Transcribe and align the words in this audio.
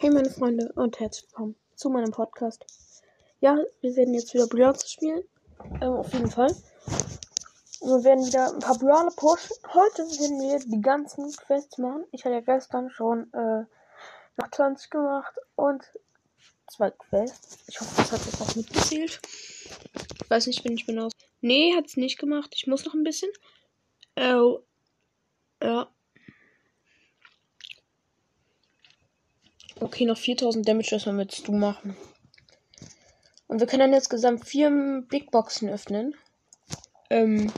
Hey 0.00 0.10
meine 0.10 0.30
Freunde 0.30 0.70
und 0.76 1.00
herzlich 1.00 1.24
willkommen 1.24 1.56
zu 1.74 1.90
meinem 1.90 2.12
Podcast. 2.12 2.64
Ja, 3.40 3.58
wir 3.80 3.96
werden 3.96 4.14
jetzt 4.14 4.32
wieder 4.32 4.46
Brawler 4.46 4.78
spielen. 4.78 5.24
Ähm, 5.80 5.94
auf 5.94 6.12
jeden 6.12 6.30
Fall. 6.30 6.54
Und 7.80 7.90
wir 7.90 8.04
werden 8.04 8.24
wieder 8.24 8.54
ein 8.54 8.60
paar 8.60 8.78
Brawler 8.78 9.10
pushen. 9.16 9.56
Heute 9.74 10.02
werden 10.04 10.40
wir 10.40 10.60
die 10.60 10.80
ganzen 10.80 11.32
Quests 11.32 11.78
machen. 11.78 12.04
Ich 12.12 12.24
hatte 12.24 12.34
ja 12.36 12.40
gestern 12.42 12.90
schon 12.90 13.32
äh, 13.32 13.64
noch 14.36 14.50
20 14.52 14.88
gemacht 14.88 15.34
und 15.56 15.82
zwei 16.68 16.92
Quests. 16.92 17.58
Ich 17.66 17.80
hoffe, 17.80 17.94
das 17.96 18.12
hat 18.12 18.24
jetzt 18.24 18.40
auch 18.40 18.54
mitgezählt. 18.54 19.20
Ich 20.22 20.30
weiß 20.30 20.46
nicht, 20.46 20.64
wenn 20.64 20.74
ich 20.74 20.86
bin 20.86 21.00
aus. 21.00 21.10
Nee, 21.40 21.74
hat 21.74 21.86
es 21.86 21.96
nicht 21.96 22.20
gemacht. 22.20 22.52
Ich 22.54 22.68
muss 22.68 22.84
noch 22.84 22.94
ein 22.94 23.02
bisschen. 23.02 23.32
Oh. 24.16 24.60
Ja. 25.60 25.88
Okay, 29.80 30.06
noch 30.06 30.18
4000 30.18 30.66
Damage, 30.66 30.88
das 30.90 31.06
willst 31.06 31.46
du 31.46 31.52
machen. 31.52 31.96
Und 33.46 33.60
wir 33.60 33.66
können 33.66 33.80
dann 33.80 33.92
jetzt 33.92 34.10
gesamt 34.10 34.44
vier 34.44 35.04
Big 35.08 35.30
Boxen 35.30 35.68
öffnen. 35.68 36.16
Ähm. 37.10 37.52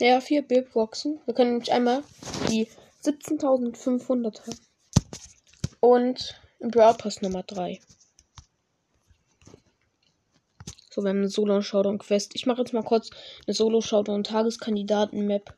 Ja, 0.00 0.20
vier 0.20 0.42
Big 0.42 0.72
Boxen. 0.72 1.20
Wir 1.24 1.34
können 1.34 1.52
nämlich 1.52 1.72
einmal 1.72 2.02
die 2.50 2.66
17.500 3.04 4.58
und 5.80 6.34
im 6.58 6.70
Brawl 6.70 6.94
Pass 6.94 7.22
Nummer 7.22 7.44
3. 7.44 7.80
So, 10.90 11.02
wir 11.02 11.10
haben 11.10 11.18
eine 11.18 11.28
Solo-Showdown-Quest. 11.28 12.34
Ich 12.34 12.46
mache 12.46 12.62
jetzt 12.62 12.72
mal 12.72 12.82
kurz 12.82 13.10
eine 13.46 13.54
Solo-Showdown-Tageskandidaten-Map 13.54 15.54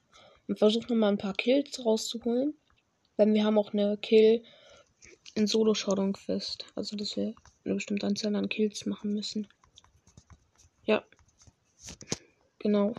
und 0.48 0.58
versuche 0.58 0.88
nochmal 0.88 1.12
ein 1.12 1.19
paar 1.19 1.34
Kills 1.34 1.84
rauszuholen. 1.84 2.58
Weil 3.18 3.34
wir 3.34 3.45
haben 3.45 3.58
auch 3.58 3.72
eine 3.72 3.98
Kill 3.98 4.45
in 5.34 5.46
Solo 5.46 5.74
Showdown 5.74 6.12
Quest. 6.12 6.64
Also, 6.77 6.96
dass 6.96 7.16
wir 7.16 7.34
eine 7.64 7.74
bestimmte 7.74 8.06
Anzahl 8.06 8.34
an 8.36 8.48
Kills 8.48 8.86
machen 8.86 9.12
müssen. 9.12 9.48
Ja. 10.84 11.05
Genau. 12.60 12.94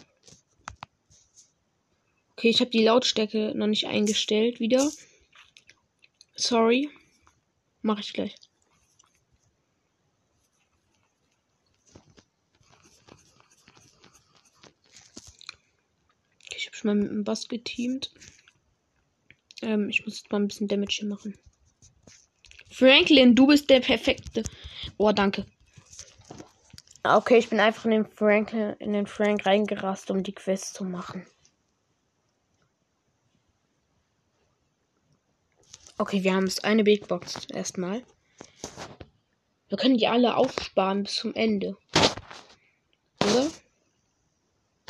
Okay, 2.33 2.49
ich 2.49 2.59
habe 2.59 2.69
die 2.69 2.83
Lautstärke 2.83 3.53
noch 3.55 3.67
nicht 3.67 3.87
eingestellt 3.87 4.59
wieder. 4.59 4.91
Sorry. 6.35 6.89
Mache 7.81 8.01
ich 8.01 8.11
gleich. 8.11 8.35
Ich 16.57 16.65
habe 16.67 16.75
schon 16.75 16.87
mal 16.89 16.95
mit 16.95 17.09
dem 17.09 17.23
Bass 17.23 17.47
geteamt. 17.47 18.11
Ähm, 19.61 19.89
ich 19.89 20.05
muss 20.05 20.19
jetzt 20.19 20.31
mal 20.31 20.39
ein 20.39 20.47
bisschen 20.47 20.67
Damage 20.67 20.97
hier 20.99 21.07
machen. 21.07 21.37
Franklin, 22.71 23.35
du 23.35 23.47
bist 23.47 23.69
der 23.69 23.81
perfekte. 23.81 24.43
Oh, 24.97 25.11
danke. 25.11 25.45
Okay, 27.03 27.37
ich 27.37 27.49
bin 27.49 27.59
einfach 27.59 27.85
in 27.85 27.91
den 27.91 28.05
Franklin, 28.05 28.75
in 28.79 28.93
den 28.93 29.07
Frank 29.07 29.45
reingerast, 29.45 30.11
um 30.11 30.23
die 30.23 30.33
Quest 30.33 30.73
zu 30.73 30.83
machen. 30.83 31.25
Okay, 35.97 36.23
wir 36.23 36.33
haben 36.33 36.45
es 36.45 36.63
eine 36.63 36.83
Big 36.83 37.07
Box 37.07 37.45
erstmal. 37.47 38.03
Wir 39.67 39.77
können 39.77 39.97
die 39.97 40.07
alle 40.07 40.35
aufsparen 40.35 41.03
bis 41.03 41.15
zum 41.15 41.33
Ende. 41.35 41.77
Oder? 43.21 43.47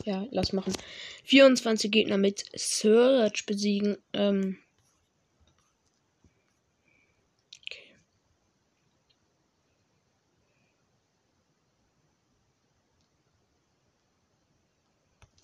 Ja, 0.05 0.25
lass 0.31 0.53
machen. 0.53 0.73
24 1.29 1.91
Gegner 1.91 2.17
mit 2.17 2.43
Search 2.55 3.45
besiegen. 3.45 3.97
Ähm. 4.13 4.57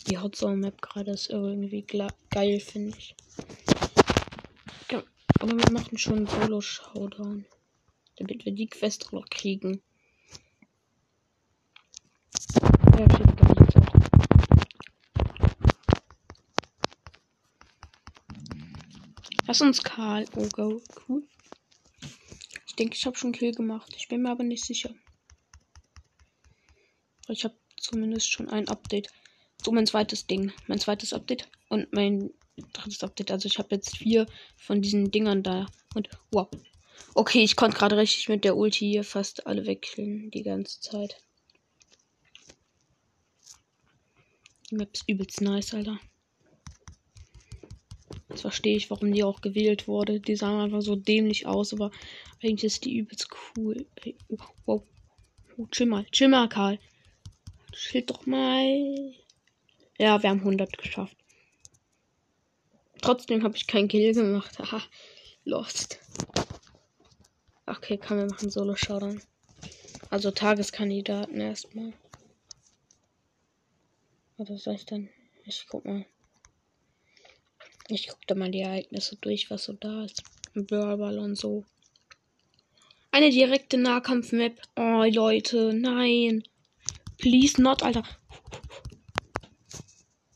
Die 0.07 0.17
Hot 0.17 0.35
Zone 0.35 0.57
Map 0.57 0.81
gerade 0.81 1.11
ist 1.11 1.29
irgendwie 1.29 1.83
geil, 1.83 2.59
finde 2.59 2.97
ich. 2.97 3.15
Ja, 4.89 5.03
aber 5.39 5.51
wir 5.51 5.71
machen 5.71 5.99
schon 5.99 6.25
Solo-Showdown. 6.25 7.45
Damit 8.17 8.43
wir 8.45 8.53
die 8.53 8.67
Quest 8.67 9.13
noch 9.13 9.29
kriegen. 9.29 9.83
Ja, 12.97 13.05
steht 13.13 13.37
gar 13.37 13.59
nicht. 13.59 13.75
Lass 19.47 19.61
uns 19.61 19.83
Karl. 19.83 20.25
Oh, 20.35 20.49
go. 20.49 20.81
Cool. 21.07 21.23
Ich 22.67 22.75
denke, 22.75 22.95
ich 22.95 23.05
habe 23.05 23.15
schon 23.15 23.31
Kill 23.31 23.53
gemacht. 23.53 23.93
Ich 23.95 24.07
bin 24.07 24.23
mir 24.23 24.31
aber 24.31 24.43
nicht 24.43 24.65
sicher. 24.65 24.93
Ich 27.27 27.43
habe 27.43 27.55
zumindest 27.77 28.31
schon 28.31 28.49
ein 28.49 28.67
Update. 28.67 29.09
So, 29.63 29.71
mein 29.71 29.85
zweites 29.85 30.25
Ding. 30.25 30.51
Mein 30.67 30.79
zweites 30.79 31.13
Update 31.13 31.47
und 31.69 31.93
mein 31.93 32.31
drittes 32.73 33.03
Update. 33.03 33.31
Also 33.31 33.47
ich 33.47 33.59
habe 33.59 33.75
jetzt 33.75 33.97
vier 33.97 34.25
von 34.57 34.81
diesen 34.81 35.11
Dingern 35.11 35.43
da. 35.43 35.67
Und 35.93 36.09
wow. 36.31 36.49
Okay, 37.13 37.43
ich 37.43 37.55
konnte 37.55 37.77
gerade 37.77 37.97
richtig 37.97 38.29
mit 38.29 38.43
der 38.43 38.57
Ulti 38.57 38.89
hier 38.89 39.03
fast 39.03 39.45
alle 39.45 39.65
wegkillen. 39.65 40.31
Die 40.31 40.43
ganze 40.43 40.79
Zeit. 40.81 41.21
Die 44.71 44.75
Map 44.75 44.89
ist 44.93 45.07
übelst 45.07 45.41
nice, 45.41 45.73
Alter. 45.75 45.99
Verstehe 48.45 48.77
ich, 48.77 48.91
warum 48.91 49.11
die 49.11 49.23
auch 49.23 49.41
gewählt 49.41 49.87
wurde. 49.87 50.19
Die 50.19 50.35
sahen 50.35 50.61
einfach 50.61 50.83
so 50.83 50.95
dämlich 50.95 51.47
aus, 51.47 51.73
aber 51.73 51.89
eigentlich 52.43 52.65
ist 52.65 52.85
die 52.85 52.95
übelst 52.95 53.27
cool. 53.57 53.87
Oh, 54.29 54.37
wow. 54.67 54.83
Oh, 55.57 55.65
chill 55.71 55.87
mal, 55.87 56.05
chill 56.11 56.27
mal, 56.27 56.47
Karl. 56.47 56.77
Chill 57.71 58.03
doch 58.03 58.27
mal. 58.27 59.15
Ja, 59.97 60.21
wir 60.21 60.29
haben 60.29 60.41
100 60.41 60.77
geschafft. 60.77 61.17
Trotzdem 63.01 63.41
habe 63.41 63.57
ich 63.57 63.65
keinen 63.65 63.87
Kill 63.87 64.13
gemacht. 64.13 64.59
Haha, 64.59 64.83
lost. 65.43 65.99
Okay, 67.65 67.97
kann 67.97 68.19
wir 68.19 68.27
machen 68.27 68.51
Solo 68.51 68.75
Showdown. 68.75 69.23
Also 70.11 70.29
Tageskandidaten 70.29 71.41
erstmal. 71.41 71.93
Was 74.37 74.63
soll 74.63 74.75
ich 74.75 74.85
denn? 74.85 75.09
Ich 75.45 75.65
guck 75.67 75.83
mal. 75.83 76.05
Ich 77.87 78.07
guck 78.07 78.25
da 78.25 78.35
mal 78.35 78.49
die 78.49 78.61
Ereignisse 78.61 79.15
durch, 79.17 79.49
was 79.51 79.65
so 79.65 79.73
da 79.73 80.05
ist. 80.05 80.23
Brawlball 80.55 81.19
und 81.19 81.35
so. 81.35 81.65
Eine 83.11 83.29
direkte 83.29 83.77
Nahkampf-Map. 83.77 84.59
Oh, 84.75 85.03
Leute, 85.07 85.71
nein. 85.73 86.43
Please 87.17 87.61
not, 87.61 87.83
Alter. 87.83 88.03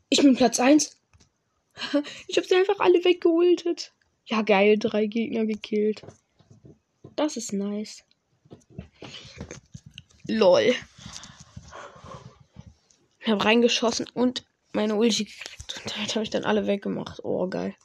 Ich 0.09 0.21
bin 0.21 0.35
Platz 0.35 0.59
1. 0.59 0.97
ich 2.27 2.37
hab 2.37 2.45
sie 2.45 2.55
einfach 2.55 2.79
alle 2.79 3.03
weggeholtet. 3.03 3.93
Ja, 4.25 4.43
geil, 4.43 4.77
drei 4.77 5.07
Gegner 5.07 5.45
gekillt. 5.45 6.03
Das 7.15 7.35
ist 7.35 7.51
nice. 7.51 8.03
Lol. 10.27 10.75
Ich 13.19 13.27
hab 13.27 13.43
reingeschossen 13.43 14.07
und 14.13 14.45
meine 14.73 14.95
Ulti 14.95 15.25
gekriegt. 15.25 15.81
Und 15.83 15.95
damit 15.95 16.15
habe 16.15 16.23
ich 16.23 16.29
dann 16.29 16.45
alle 16.45 16.67
weggemacht. 16.67 17.23
Oh, 17.23 17.47
geil. 17.47 17.75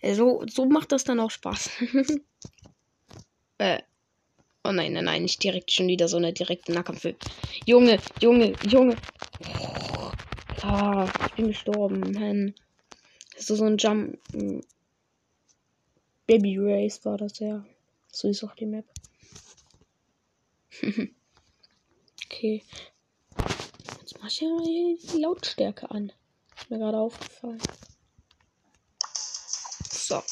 Äh, 0.00 0.14
so, 0.14 0.44
macht 0.68 0.92
das 0.92 1.04
dann 1.04 1.20
auch 1.20 1.30
Spaß. 1.30 1.70
äh. 3.58 3.80
Oh 4.64 4.72
nein, 4.72 4.94
nein, 4.94 5.04
nein, 5.04 5.22
nicht 5.22 5.42
direkt 5.44 5.70
schon 5.70 5.86
wieder 5.86 6.08
so 6.08 6.16
eine 6.16 6.32
direkte 6.32 6.72
Nahkampf. 6.72 7.06
Junge, 7.66 8.00
Junge, 8.20 8.54
Junge. 8.66 8.96
Oh, 9.60 10.10
ah, 10.62 11.08
ich 11.26 11.32
bin 11.34 11.48
gestorben, 11.48 12.00
man. 12.00 12.54
Das 13.34 13.48
ist 13.48 13.58
so 13.58 13.64
ein 13.64 13.76
Jump. 13.76 14.18
Hm. 14.32 14.62
Baby 16.26 16.58
Race 16.58 17.04
war 17.04 17.16
das 17.16 17.38
ja. 17.38 17.64
So 18.10 18.28
ist 18.28 18.42
auch 18.42 18.56
die 18.56 18.66
Map. 18.66 18.86
okay. 22.24 22.64
Jetzt 24.00 24.18
mach 24.18 24.26
ich 24.26 24.40
ja 24.40 24.48
die 24.64 25.20
Lautstärke 25.20 25.90
an. 25.90 26.12
Ist 26.56 26.70
mir 26.70 26.78
gerade 26.78 26.98
aufgefallen. 26.98 27.62
So. 29.92 30.22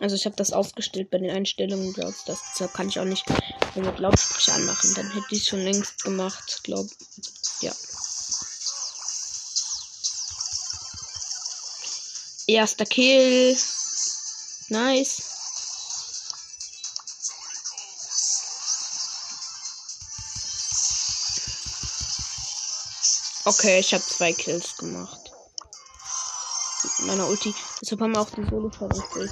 Also 0.00 0.14
ich 0.14 0.26
habe 0.26 0.36
das 0.36 0.52
ausgestellt 0.52 1.10
bei 1.10 1.18
den 1.18 1.30
Einstellungen, 1.30 1.92
glaubst 1.92 2.28
das. 2.28 2.40
Kann 2.72 2.88
ich 2.88 3.00
auch 3.00 3.04
nicht 3.04 3.26
mit 3.74 3.98
Lautsprecher 3.98 4.54
anmachen. 4.54 4.94
Dann 4.94 5.10
hätte 5.10 5.34
ich 5.34 5.44
schon 5.44 5.60
längst 5.60 6.02
gemacht, 6.02 6.60
glaub. 6.62 6.86
Ja. 7.60 7.72
Erster 12.46 12.86
Kill. 12.86 13.56
Nice. 14.68 15.37
Okay, 23.48 23.80
ich 23.80 23.94
habe 23.94 24.04
zwei 24.04 24.34
Kills 24.34 24.76
gemacht. 24.76 25.32
meiner 27.06 27.26
Ulti. 27.26 27.54
Deshalb 27.80 28.02
haben 28.02 28.12
wir 28.12 28.20
auch 28.20 28.28
die 28.28 28.44
solo 28.44 28.68
komplett. 28.68 29.30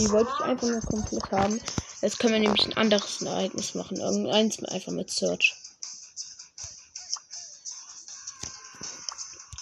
Die 0.00 0.10
wollte 0.10 0.32
ich 0.36 0.44
einfach 0.44 0.66
nur 0.66 0.80
komplett 0.80 1.30
haben. 1.30 1.60
Jetzt 2.02 2.18
können 2.18 2.32
wir 2.32 2.40
nämlich 2.40 2.66
ein 2.66 2.76
anderes 2.76 3.22
Ereignis 3.22 3.74
machen. 3.74 3.98
Irgendeins 3.98 4.58
einfach 4.64 4.90
mit 4.90 5.12
Search. 5.12 5.54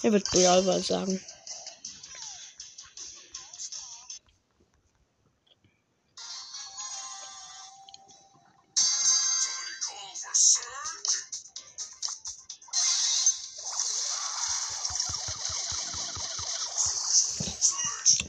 Er 0.01 0.13
wird 0.13 0.31
Brawlball 0.31 0.81
sagen. 0.81 1.21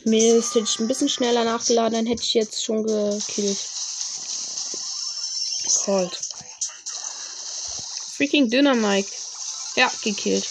Mir 0.08 0.36
ist 0.36 0.54
jetzt 0.54 0.78
ein 0.78 0.86
bisschen 0.86 1.08
schneller 1.08 1.42
nachgeladen, 1.42 1.94
dann 1.94 2.06
hätte 2.06 2.22
ich 2.22 2.34
jetzt 2.34 2.62
schon 2.62 2.84
gekillt. 2.84 3.58
Cold. 5.84 6.16
Freaking 8.16 8.48
Dynamite. 8.48 9.10
Ja, 9.74 9.90
gekillt. 10.04 10.46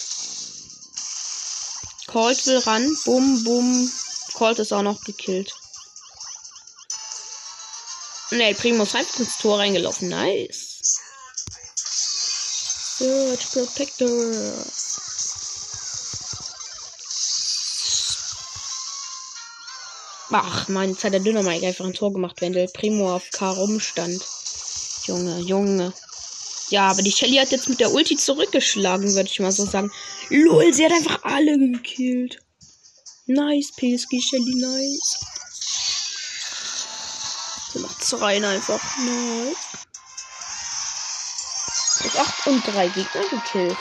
Colt 2.06 2.46
will 2.46 2.58
ran. 2.58 2.94
Bum, 3.06 3.44
bum. 3.44 3.92
Colt 4.34 4.58
ist 4.58 4.74
auch 4.74 4.82
noch 4.82 5.02
gekillt. 5.04 5.50
Ne, 8.32 8.54
Primo 8.54 8.82
ist 8.82 8.94
einfach 8.94 9.20
ins 9.20 9.38
Tor 9.38 9.58
reingelaufen. 9.58 10.10
Nice. 10.10 11.00
Search 12.98 13.50
Protector. 13.52 14.66
Ach, 20.44 20.68
mein, 20.68 20.90
jetzt 20.90 21.02
hat 21.02 21.14
der 21.14 21.20
Dynamite 21.20 21.66
einfach 21.66 21.86
ein 21.86 21.94
Tor 21.94 22.12
gemacht, 22.12 22.40
wenn 22.40 22.52
der 22.52 22.66
Primo 22.66 23.14
auf 23.14 23.30
K 23.30 23.50
rumstand. 23.52 24.22
Junge, 25.06 25.38
Junge. 25.40 25.94
Ja, 26.68 26.88
aber 26.90 27.00
die 27.00 27.12
Shelly 27.12 27.36
hat 27.36 27.52
jetzt 27.52 27.68
mit 27.68 27.80
der 27.80 27.92
Ulti 27.92 28.16
zurückgeschlagen, 28.16 29.14
würde 29.14 29.30
ich 29.30 29.40
mal 29.40 29.52
so 29.52 29.64
sagen. 29.64 29.90
Lol, 30.28 30.74
sie 30.74 30.84
hat 30.84 30.92
einfach 30.92 31.22
alle 31.22 31.58
gekillt. 31.58 32.40
Nice, 33.26 33.72
PSG 33.76 34.20
Shelly, 34.20 34.54
nice. 34.56 35.16
Sie 37.72 37.78
macht's 37.78 38.20
rein 38.20 38.44
einfach. 38.44 38.80
Nice. 38.98 39.56
Jetzt 42.04 42.18
8 42.18 42.46
und 42.48 42.66
3 42.66 42.88
Gegner 42.88 43.28
gekillt. 43.30 43.76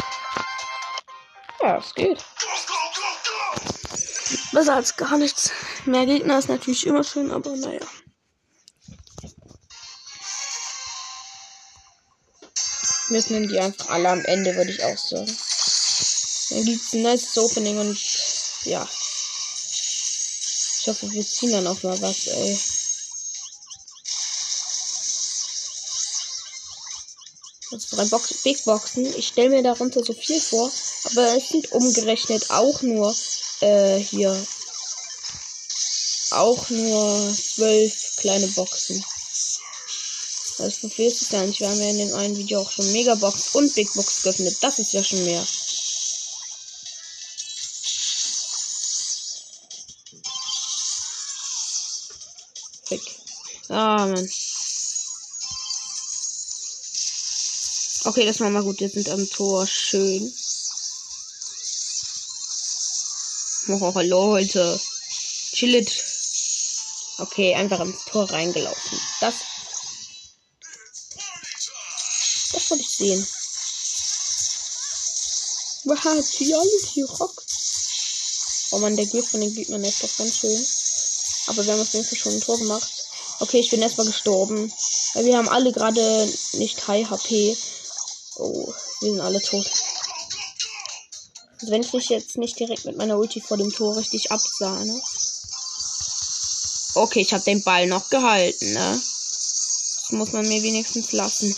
Ja, 1.62 1.78
es 1.78 1.94
geht. 1.94 2.24
Besser 4.56 4.76
als 4.76 4.96
gar 4.96 5.18
nichts. 5.18 5.52
Mehr 5.84 6.06
Gegner 6.06 6.40
ist 6.40 6.48
natürlich 6.48 6.88
immer 6.88 7.04
schön, 7.04 7.30
aber 7.30 7.58
naja. 7.58 7.86
Müssen 13.10 13.50
die 13.50 13.60
einfach 13.60 13.90
alle 13.90 14.08
am 14.08 14.24
Ende, 14.24 14.56
würde 14.56 14.72
ich 14.72 14.82
auch 14.82 14.98
sagen. 14.98 15.38
Dann 16.50 16.64
gibt 16.64 16.82
es 16.82 16.94
ein 16.94 17.02
nice 17.02 17.38
Opening 17.38 17.80
und 17.80 18.00
ja. 18.64 18.88
Ich 20.80 20.88
hoffe, 20.88 21.12
wir 21.12 21.28
ziehen 21.28 21.52
dann 21.52 21.68
auch 21.68 21.84
mal 21.84 22.02
was, 22.02 22.28
ey. 22.28 22.58
Also 27.76 27.98
drei 27.98 28.06
Box 28.06 28.34
Big 28.42 28.64
Boxen. 28.64 29.06
Ich 29.18 29.28
stelle 29.28 29.50
mir 29.50 29.62
darunter 29.62 30.02
so 30.02 30.14
viel 30.14 30.40
vor, 30.40 30.72
aber 31.04 31.36
es 31.36 31.50
sind 31.50 31.74
umgerechnet 31.74 32.50
auch 32.50 32.82
nur 32.82 33.14
äh, 33.60 33.98
hier 33.98 34.32
auch 36.32 36.70
nur 36.70 37.36
zwölf 37.36 38.16
kleine 38.16 38.48
Boxen. 38.48 39.04
Also 40.60 40.88
so 40.88 40.90
viel 40.90 41.08
ist 41.08 41.22
es 41.22 41.30
gar 41.30 41.46
nicht. 41.46 41.60
Wir 41.60 41.70
haben 41.70 41.82
ja 41.82 41.90
in 41.90 41.98
dem 41.98 42.14
einen 42.14 42.38
Video 42.38 42.62
auch 42.62 42.72
schon 42.72 42.90
Megabox 42.94 43.56
und 43.56 43.76
Big 43.76 43.94
Box 43.94 44.22
geöffnet. 44.22 44.56
Das 44.62 44.80
ist 44.80 44.94
ja 44.94 45.04
schon 45.04 45.26
mehr. 45.26 45.46
Ah, 53.68 54.06
Mann. 54.06 54.30
Okay, 58.06 58.24
das 58.24 58.38
machen 58.40 58.54
wir 58.54 58.62
gut. 58.62 58.80
Wir 58.80 58.90
sind 58.90 59.10
am 59.10 59.28
Tor. 59.32 59.66
Schön. 59.66 60.32
Oh, 63.68 64.00
Leute. 64.00 64.80
Chillit. 65.54 66.04
Okay, 67.18 67.56
einfach 67.56 67.80
ins 67.80 68.06
Tor 68.06 68.30
reingelaufen. 68.30 69.00
Das. 69.22 69.36
Das 72.54 72.70
wollte 72.70 72.84
ich 72.84 72.90
sehen. 72.90 73.28
Reality 75.88 77.02
Rock. 77.02 77.44
Oh 78.72 78.80
man, 78.80 78.96
der 78.96 79.08
Griff 79.08 79.30
von 79.30 79.42
den 79.42 79.54
Gegnern 79.56 79.84
ist 79.84 80.04
doch 80.04 80.18
ganz 80.18 80.38
schön. 80.38 80.68
Aber 81.48 81.66
wir 81.66 81.74
haben 81.74 81.82
auf 81.82 81.94
jeden 81.94 82.06
Fall 82.06 82.20
schon 82.20 82.34
ein 82.34 82.42
Tor 82.42 82.60
gemacht. 82.60 82.92
Okay, 83.40 83.60
ich 83.60 83.72
bin 83.72 83.82
erstmal 83.82 84.06
gestorben. 84.06 84.72
Weil 85.16 85.26
wir 85.26 85.38
haben 85.38 85.50
alle 85.50 85.72
gerade 85.72 86.32
nicht 86.54 86.88
High 86.88 87.10
HP. 87.10 87.58
Oh, 88.38 88.74
wir 89.02 89.12
sind 89.12 89.22
alle 89.22 89.42
tot. 89.42 89.66
Also 91.62 91.72
wenn 91.72 91.82
ich 91.82 91.94
mich 91.94 92.10
jetzt 92.10 92.38
nicht 92.38 92.60
direkt 92.60 92.86
mit 92.86 92.98
meiner 92.98 93.18
Ulti 93.18 93.42
vor 93.42 93.58
dem 93.58 93.72
Tor 93.72 93.96
richtig 93.96 94.32
absah, 94.32 94.84
ne? 94.84 95.02
Okay, 96.96 97.22
ich 97.22 97.34
habe 97.34 97.44
den 97.44 97.64
Ball 97.64 97.88
noch 97.88 98.10
gehalten, 98.10 98.74
ne? 98.74 98.92
Das 98.92 100.12
muss 100.12 100.34
man 100.34 100.48
mir 100.48 100.62
wenigstens 100.62 101.12
lassen. 101.12 101.56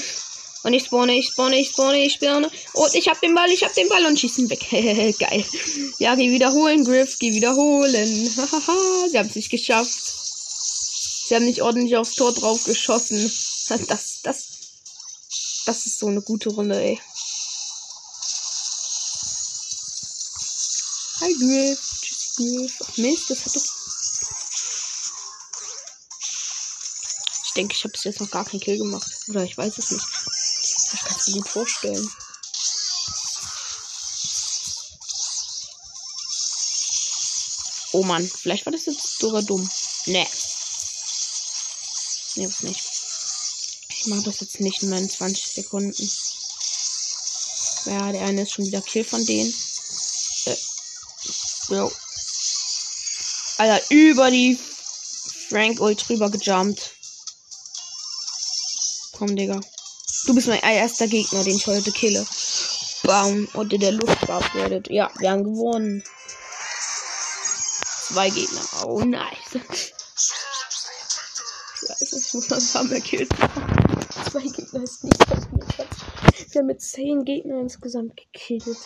Und 0.63 0.73
ich 0.73 0.85
spawne, 0.85 1.17
ich 1.17 1.27
spawne, 1.27 1.57
ich 1.57 1.69
spawne, 1.69 2.03
ich 2.03 2.13
spawne. 2.13 2.51
Und 2.73 2.95
ich 2.95 3.07
hab 3.07 3.21
den 3.21 3.33
Ball, 3.33 3.49
ich 3.49 3.63
hab 3.63 3.73
den 3.73 3.87
Ball 3.89 4.05
und 4.05 4.19
schießen 4.19 4.49
weg. 4.49 4.67
Geil. 5.19 5.45
Ja, 5.99 6.15
geh 6.15 6.31
wiederholen, 6.31 6.83
Griff, 6.83 7.17
geh 7.19 7.33
wiederholen. 7.33 8.35
Hahaha, 8.35 9.07
sie 9.11 9.17
haben 9.17 9.29
es 9.29 9.35
nicht 9.35 9.49
geschafft. 9.49 10.13
Sie 11.27 11.35
haben 11.35 11.45
nicht 11.45 11.61
ordentlich 11.61 11.95
aufs 11.97 12.15
Tor 12.15 12.33
drauf 12.33 12.63
geschossen. 12.63 13.31
Das, 13.89 14.21
das, 14.23 14.56
das 15.67 15.85
ist 15.85 15.99
so 15.99 16.07
eine 16.07 16.21
gute 16.21 16.49
Runde, 16.49 16.81
ey. 16.81 17.01
Hi 21.19 21.33
Griff. 21.33 21.79
Tschüss 22.01 22.35
Griff. 22.37 22.73
Ach 22.83 22.97
Mist, 22.97 23.29
das 23.29 23.45
hat 23.45 23.55
doch. 23.55 23.65
Ich 27.43 27.53
denke, 27.53 27.73
ich 27.75 27.83
habe 27.83 27.91
bis 27.91 28.03
jetzt 28.05 28.21
noch 28.21 28.31
gar 28.31 28.45
keinen 28.45 28.61
Kill 28.61 28.77
gemacht. 28.77 29.11
Oder 29.27 29.43
ich 29.43 29.57
weiß 29.57 29.77
es 29.77 29.91
nicht. 29.91 30.05
Das 30.91 31.01
kannst 31.03 31.27
du 31.27 31.31
gut 31.33 31.49
vorstellen. 31.49 32.09
Oh 37.91 38.03
Mann, 38.03 38.29
vielleicht 38.29 38.65
war 38.65 38.71
das 38.71 38.85
jetzt 38.85 39.19
sogar 39.19 39.41
dumm. 39.41 39.69
Nee. 40.05 40.27
Nee, 42.35 42.47
was 42.47 42.61
nicht. 42.61 42.96
Mache 44.07 44.23
das 44.23 44.39
jetzt 44.39 44.59
nicht 44.59 44.83
in 44.83 44.89
meinen 44.89 45.09
20 45.09 45.45
Sekunden. 45.45 46.09
Ja, 47.85 48.11
der 48.11 48.21
eine 48.21 48.43
ist 48.43 48.53
schon 48.53 48.65
wieder 48.65 48.81
Kill 48.81 49.03
von 49.03 49.25
denen. 49.25 49.53
Jo. 51.69 51.91
Alter, 53.57 53.83
über 53.89 54.31
die 54.31 54.57
Frank 55.49 55.79
Ult 55.79 56.07
drüber 56.07 56.29
gejumpt. 56.29 56.91
Komm, 59.17 59.35
Digga. 59.35 59.59
Du 60.25 60.35
bist 60.35 60.47
mein 60.47 60.61
erster 60.61 61.07
Gegner, 61.07 61.43
den 61.43 61.55
ich 61.55 61.67
heute 61.67 61.91
kille. 61.91 62.25
Bam. 63.03 63.47
Und 63.53 63.73
in 63.73 63.81
der 63.81 63.93
Luft 63.93 64.29
upgradet. 64.29 64.89
Ja, 64.89 65.09
wir 65.19 65.31
haben 65.31 65.43
gewonnen. 65.43 66.03
Zwei 68.07 68.29
Gegner. 68.29 68.61
Oh, 68.85 69.01
nice. 69.01 69.25
Scheiße, 71.79 72.17
ich 72.25 72.33
muss 72.33 72.49
mal 72.49 72.59
ein 72.59 72.67
paar 72.67 72.83
mehr 72.83 73.01
Kills 73.01 73.29
machen. 73.39 73.96
Zwei 74.37 74.49
Gegner 74.49 74.83
ist 74.83 75.03
nicht 75.03 75.17
Wir 76.51 76.59
haben 76.59 76.67
mit 76.67 76.81
zehn 76.81 77.25
Gegnern 77.25 77.61
insgesamt 77.61 78.15
gekillt 78.15 78.77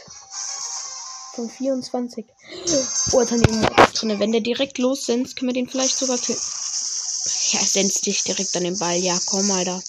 von 1.36 1.50
24. 1.50 2.26
Oh, 3.12 3.20
haben 3.20 3.42
die 3.42 3.52
Mortis 3.52 3.94
drin. 3.94 4.20
Wenn 4.20 4.32
der 4.32 4.40
direkt 4.40 4.78
los 4.78 5.06
sind, 5.06 5.36
können 5.36 5.50
wir 5.50 5.54
den 5.54 5.68
vielleicht 5.68 5.98
sogar 5.98 6.18
killen. 6.18 6.40
Ja, 7.52 7.60
senzt 7.60 8.06
dich 8.06 8.24
direkt 8.24 8.56
an 8.56 8.64
den 8.64 8.78
Ball. 8.78 8.96
Ja, 8.98 9.20
komm, 9.26 9.52
Alter. 9.52 9.84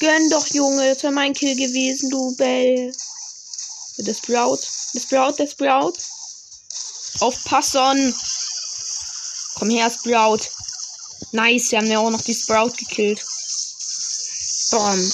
Gönn 0.00 0.28
doch, 0.28 0.46
Junge. 0.48 0.92
Das 0.92 1.02
wäre 1.02 1.12
mein 1.12 1.32
Kill 1.32 1.56
gewesen, 1.56 2.10
du 2.10 2.36
Bell. 2.36 2.92
Das 3.96 4.18
Sprout. 4.18 4.60
Das 4.92 5.02
Sprout, 5.04 5.34
das 5.38 5.52
Sprout. 5.52 5.94
Aufpassen. 7.20 8.14
Komm 9.54 9.70
her, 9.70 9.90
Sprout. 9.90 10.50
Nice, 11.32 11.72
wir 11.72 11.78
haben 11.78 11.90
ja 11.90 11.98
auch 11.98 12.10
noch 12.10 12.22
die 12.22 12.34
Sprout 12.34 12.72
gekillt. 12.76 13.24
Bam. 14.70 15.12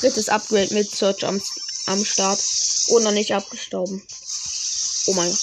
Drittes 0.00 0.28
Upgrade 0.28 0.74
mit 0.74 0.94
Search 0.94 1.24
am, 1.24 1.40
am 1.86 2.04
Start. 2.04 2.42
Und 2.88 3.04
noch 3.04 3.12
nicht 3.12 3.34
abgestorben. 3.34 4.06
Oh 5.06 5.14
mein 5.14 5.30
Gott. 5.30 5.40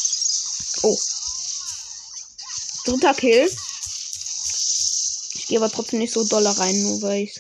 Oh. 0.83 1.00
Dritter 2.85 3.13
Kill. 3.13 3.50
Ich 5.33 5.47
gehe 5.47 5.57
aber 5.57 5.71
trotzdem 5.71 6.00
nicht 6.00 6.13
so 6.13 6.24
doll 6.24 6.45
rein, 6.45 6.81
nur 6.81 7.01
weil 7.01 7.24
ich 7.24 7.39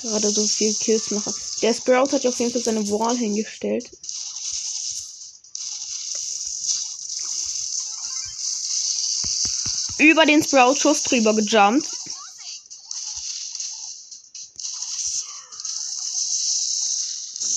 gerade 0.00 0.30
so 0.30 0.46
viel 0.46 0.74
Kills 0.74 1.10
mache. 1.10 1.34
Der 1.62 1.74
Sprout 1.74 2.12
hat 2.12 2.24
ja 2.24 2.30
auf 2.30 2.38
jeden 2.38 2.52
Fall 2.52 2.62
seine 2.62 2.88
Wall 2.90 3.16
hingestellt. 3.16 3.90
Über 10.06 10.24
den 10.24 10.40
Sprout-Schuss 10.40 11.02
drüber 11.02 11.34
gejumpt. 11.34 11.90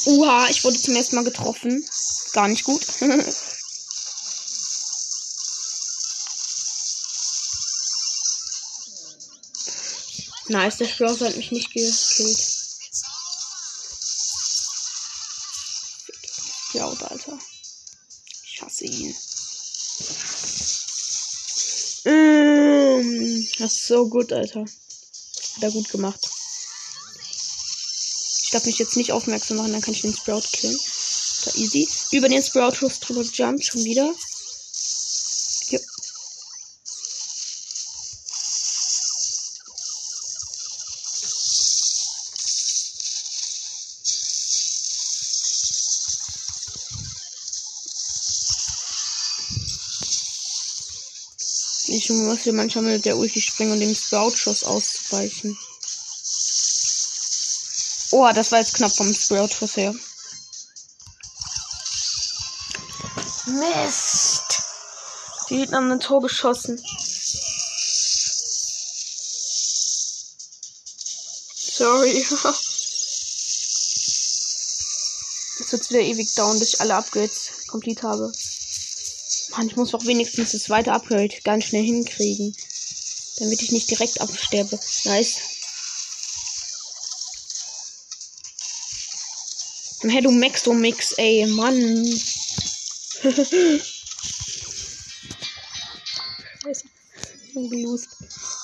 Uha, 0.08 0.48
ich 0.50 0.64
wurde 0.64 0.82
zum 0.82 0.96
ersten 0.96 1.18
Mal 1.18 1.26
getroffen. 1.26 1.88
Gar 2.34 2.48
nicht 2.48 2.64
gut. 2.64 2.82
nice, 10.48 10.78
der 10.78 10.88
Sprout 10.88 11.24
hat 11.24 11.38
mich 11.38 11.52
nicht 11.52 11.72
gekillt. 11.72 12.59
Ist 23.74 23.88
so 23.88 24.08
gut, 24.08 24.32
Alter. 24.34 24.62
Hat 24.62 25.64
er 25.64 25.72
gut 25.72 25.90
gemacht. 25.90 26.30
Ich 28.44 28.50
darf 28.52 28.66
mich 28.66 28.80
jetzt 28.80 28.98
nicht 28.98 29.12
aufmerksam 29.12 29.58
machen, 29.58 29.74
dann 29.74 29.82
kann 29.82 29.94
ich 29.94 30.02
den 30.02 30.16
Sprout 30.16 30.44
killen. 30.52 30.78
Da 31.46 31.52
easy. 31.56 31.88
Über 32.12 32.28
den 32.30 32.42
Sprout-Schuss 32.42 33.00
drüber 33.00 33.22
jumpt 33.22 33.66
schon 33.66 33.84
wieder. 33.84 34.14
Muss 52.10 52.42
hier 52.42 52.54
manchmal 52.54 52.86
mit 52.86 53.06
der 53.06 53.18
Ulti 53.18 53.40
springen 53.40 53.74
und 53.74 53.80
dem 53.80 53.94
Sprout-Schuss 53.94 54.64
auszuweichen. 54.64 55.58
Oh, 58.12 58.28
das 58.34 58.52
war 58.52 58.60
jetzt 58.60 58.74
knapp 58.74 58.92
vom 58.92 59.14
Sprout-Schuss 59.14 59.78
her. 59.78 59.94
Mist! 63.46 64.64
Die 65.50 65.58
Gegner 65.58 65.78
haben 65.78 65.92
ein 65.92 66.00
Tor 66.00 66.22
geschossen. 66.22 66.82
Sorry. 71.80 72.26
Jetzt 75.60 75.72
wird 75.72 75.90
wieder 75.90 76.02
ewig 76.02 76.34
dauern, 76.34 76.58
bis 76.60 76.74
ich 76.74 76.82
alle 76.82 76.96
Upgrades 76.96 77.52
komplett 77.68 78.04
habe. 78.04 78.32
Mann, 79.60 79.68
ich 79.68 79.76
muss 79.76 79.92
doch 79.92 80.06
wenigstens 80.06 80.54
das 80.54 80.64
zweite 80.64 80.94
Upgrade 80.94 81.36
ganz 81.44 81.66
schnell 81.66 81.84
hinkriegen. 81.84 82.56
Damit 83.40 83.62
ich 83.62 83.74
nicht 83.74 83.90
direkt 83.90 84.22
absterbe. 84.22 84.80
Nice. 85.04 85.42
Hey, 90.04 90.22
du 90.22 90.32
Maxo 90.32 90.74
Mix, 90.74 91.12
ey, 91.18 91.46
Mann. 91.48 91.76
Scheiße. 96.64 96.86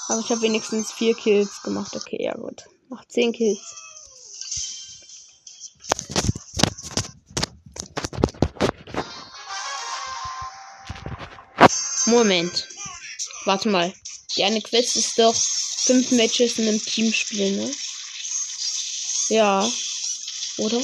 Aber 0.08 0.22
ich 0.22 0.30
habe 0.30 0.44
wenigstens 0.44 0.94
vier 0.94 1.14
Kills 1.14 1.62
gemacht. 1.64 1.94
Okay, 1.94 2.24
ja 2.24 2.36
gut. 2.36 2.64
Mach 2.88 3.04
zehn 3.10 3.34
Kills. 3.34 3.85
Moment. 12.16 12.66
Warte 13.44 13.68
mal. 13.68 13.94
Die 14.38 14.46
eine 14.46 14.62
Quest 14.62 14.96
ist 14.96 15.20
doch 15.20 15.36
fünf 15.36 16.12
Matches 16.12 16.58
in 16.58 16.66
einem 16.66 16.82
Team 16.82 17.12
spielen, 17.14 17.58
ne? 17.58 17.76
Ja. 19.28 19.70
Oder? 20.58 20.82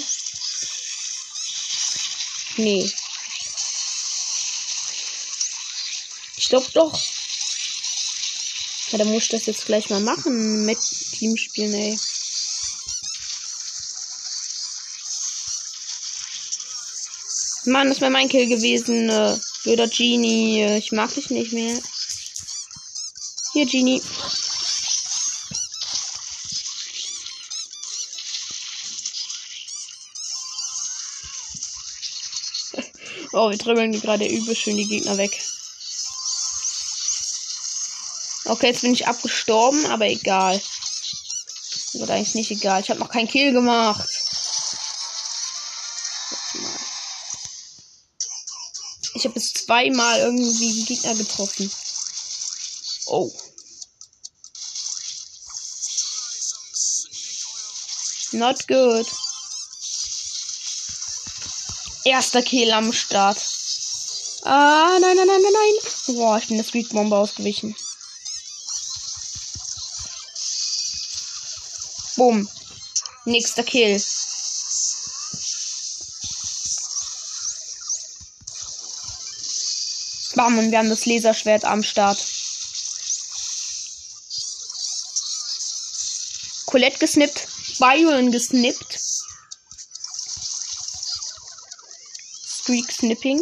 Nee. 2.57 2.91
Ich 6.35 6.49
glaube 6.49 6.67
doch. 6.73 7.01
Ja, 8.91 8.97
dann 8.97 9.07
muss 9.07 9.23
ich 9.23 9.29
das 9.29 9.45
jetzt 9.45 9.65
gleich 9.65 9.89
mal 9.89 10.01
machen 10.01 10.65
mit 10.65 10.79
Team 11.17 11.37
spielen, 11.37 11.73
ey. 11.73 11.97
Mann, 17.63 17.87
das 17.87 18.01
wäre 18.01 18.11
mein 18.11 18.27
Kill 18.27 18.47
gewesen. 18.47 19.09
Äh, 19.09 19.39
blöder 19.63 19.87
Genie. 19.87 20.77
Ich 20.77 20.91
mag 20.91 21.13
dich 21.13 21.29
nicht 21.29 21.53
mehr. 21.53 21.79
Hier, 23.53 23.65
Genie. 23.65 24.01
oh, 33.33 33.49
wir 33.49 33.57
dribbeln 33.57 33.91
gerade 33.91 34.25
übel 34.25 34.55
schön 34.55 34.77
die 34.77 34.87
Gegner 34.87 35.17
weg. 35.17 35.31
Okay, 38.45 38.67
jetzt 38.67 38.81
bin 38.81 38.93
ich 38.93 39.07
abgestorben, 39.07 39.85
aber 39.87 40.07
egal. 40.07 40.61
Wird 41.93 42.09
eigentlich 42.09 42.35
nicht 42.35 42.51
egal. 42.51 42.81
Ich 42.81 42.89
habe 42.89 42.99
noch 42.99 43.09
keinen 43.09 43.27
Kill 43.27 43.51
gemacht. 43.53 44.20
Zweimal 49.71 50.19
irgendwie 50.19 50.73
die 50.73 50.85
Gegner 50.85 51.15
getroffen. 51.15 51.71
Oh. 53.07 53.31
Not 58.33 58.67
good. 58.67 59.07
Erster 62.03 62.41
Kill 62.41 62.69
am 62.73 62.91
Start. 62.91 63.37
Ah, 64.43 64.97
nein, 64.99 65.15
nein, 65.15 65.27
nein, 65.27 65.41
nein, 65.41 65.53
nein. 65.53 66.15
Boah, 66.17 66.37
ich 66.37 66.47
bin 66.47 66.57
der 66.57 66.65
Street 66.65 66.89
Bomber 66.89 67.19
ausgewichen. 67.19 67.73
Boom. 72.17 72.49
Nächster 73.23 73.63
Kill. 73.63 74.01
Bam, 80.41 80.57
und 80.57 80.71
wir 80.71 80.79
haben 80.79 80.89
das 80.89 81.05
Laserschwert 81.05 81.65
am 81.65 81.83
Start. 81.83 82.17
Colette 86.65 86.97
gesnippt. 86.97 87.47
Byron 87.77 88.31
gesnippt. 88.31 88.99
Streak 92.43 92.91
Snipping. 92.91 93.39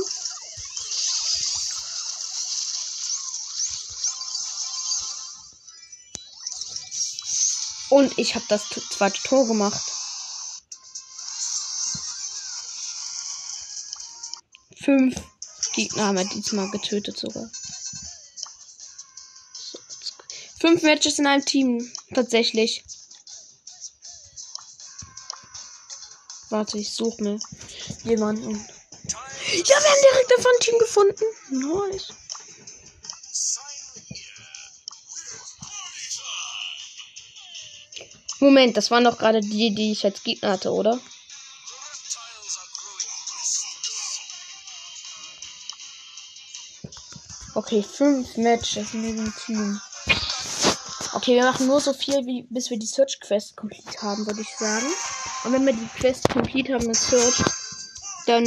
Und 7.91 8.19
ich 8.19 8.35
habe 8.35 8.43
das 8.49 8.65
zweite 8.89 9.23
Tor 9.23 9.47
gemacht. 9.47 9.89
Fünf 14.83 15.28
Gegner 15.79 16.07
haben 16.07 16.17
wir 16.17 16.25
diesmal 16.25 16.69
getötet 16.71 17.17
sogar. 17.17 17.49
So, 19.53 19.79
fünf 20.59 20.83
Matches 20.83 21.19
in 21.19 21.25
einem 21.25 21.45
Team. 21.45 21.89
Tatsächlich. 22.13 22.83
Warte, 26.49 26.77
ich 26.77 26.91
suche 26.91 27.23
mir 27.23 27.39
jemanden. 28.03 28.55
Ja, 28.55 28.57
wir 29.55 29.89
haben 29.89 30.01
direkt 30.11 30.31
davon 30.35 30.51
ein 30.53 30.59
Team 30.59 30.79
gefunden. 30.79 31.23
Nice. 31.49 32.09
Moment, 38.41 38.75
das 38.75 38.91
waren 38.91 39.05
doch 39.05 39.17
gerade 39.17 39.39
die, 39.39 39.73
die 39.73 39.93
ich 39.93 40.03
als 40.03 40.23
Gegner 40.23 40.51
hatte, 40.51 40.73
oder? 40.73 40.99
Okay, 47.69 47.83
fünf 47.83 48.35
Matches 48.35 48.95
in 48.95 49.03
diesem 49.03 49.31
Team. 49.45 49.79
Okay, 51.13 51.35
wir 51.35 51.43
machen 51.43 51.67
nur 51.67 51.79
so 51.79 51.93
viel, 51.93 52.25
wie, 52.25 52.47
bis 52.49 52.71
wir 52.71 52.79
die 52.79 52.87
Search 52.87 53.19
Quest 53.19 53.55
komplett 53.57 54.01
haben, 54.01 54.25
würde 54.25 54.41
ich 54.41 54.49
sagen. 54.57 54.87
Und 55.43 55.53
wenn 55.53 55.67
wir 55.67 55.73
die 55.73 55.89
Quest 55.99 56.27
komplett 56.29 56.69
haben 56.69 56.87
mit 56.87 56.95
Search, 56.95 57.43
dann 58.25 58.43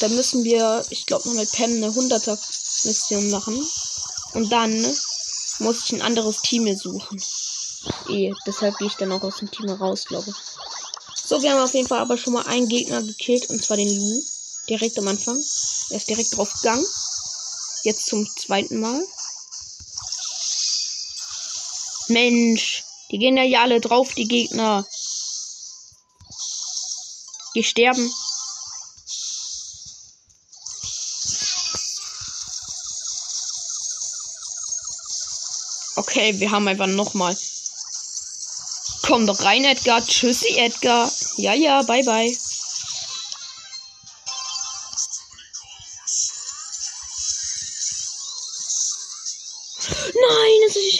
dann 0.00 0.16
müssen 0.16 0.42
wir, 0.42 0.84
ich 0.90 1.06
glaube, 1.06 1.28
noch 1.28 1.36
mit 1.36 1.52
Pam 1.52 1.70
eine 1.70 1.86
100er 1.86 2.36
Mission 2.84 3.30
machen. 3.30 3.64
Und 4.32 4.50
dann 4.50 4.72
muss 5.60 5.84
ich 5.84 5.92
ein 5.92 6.02
anderes 6.02 6.42
Team 6.42 6.64
mir 6.64 6.76
suchen. 6.76 7.22
Eh, 8.08 8.32
deshalb 8.44 8.76
gehe 8.78 8.88
ich 8.88 8.94
dann 8.94 9.12
auch 9.12 9.22
aus 9.22 9.36
dem 9.36 9.52
Team 9.52 9.70
raus, 9.70 10.04
glaube 10.06 10.30
ich. 10.30 11.26
So, 11.28 11.40
wir 11.40 11.52
haben 11.52 11.62
auf 11.62 11.74
jeden 11.74 11.86
Fall 11.86 12.00
aber 12.00 12.18
schon 12.18 12.32
mal 12.32 12.46
einen 12.48 12.68
Gegner 12.68 13.02
gekillt, 13.02 13.50
und 13.50 13.62
zwar 13.62 13.76
den 13.76 13.96
Lu. 13.96 14.20
Direkt 14.68 14.98
am 14.98 15.06
Anfang. 15.06 15.36
Er 15.90 15.96
ist 15.96 16.08
direkt 16.08 16.36
drauf 16.36 16.52
gegangen. 16.54 16.84
Jetzt 17.84 18.06
zum 18.06 18.26
zweiten 18.26 18.80
Mal. 18.80 19.06
Mensch, 22.08 22.82
die 23.10 23.18
gehen 23.18 23.36
ja 23.36 23.60
alle 23.60 23.80
drauf, 23.80 24.14
die 24.14 24.26
Gegner. 24.26 24.86
Die 27.54 27.62
sterben. 27.62 28.10
Okay, 35.96 36.40
wir 36.40 36.50
haben 36.50 36.66
einfach 36.66 36.86
nochmal. 36.86 37.36
Komm 39.02 39.26
doch 39.26 39.42
rein, 39.42 39.64
Edgar. 39.64 40.04
Tschüssi, 40.04 40.56
Edgar. 40.56 41.10
Ja, 41.36 41.52
ja, 41.52 41.82
bye, 41.82 42.02
bye. 42.02 42.34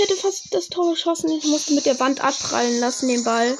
Hätte 0.04 0.20
fast 0.20 0.52
das 0.52 0.68
Tor 0.68 0.92
geschossen. 0.92 1.30
Ich 1.30 1.46
musste 1.46 1.72
mit 1.74 1.86
der 1.86 1.98
Wand 1.98 2.20
abprallen 2.20 2.78
lassen, 2.78 3.08
den 3.08 3.24
Ball. 3.24 3.56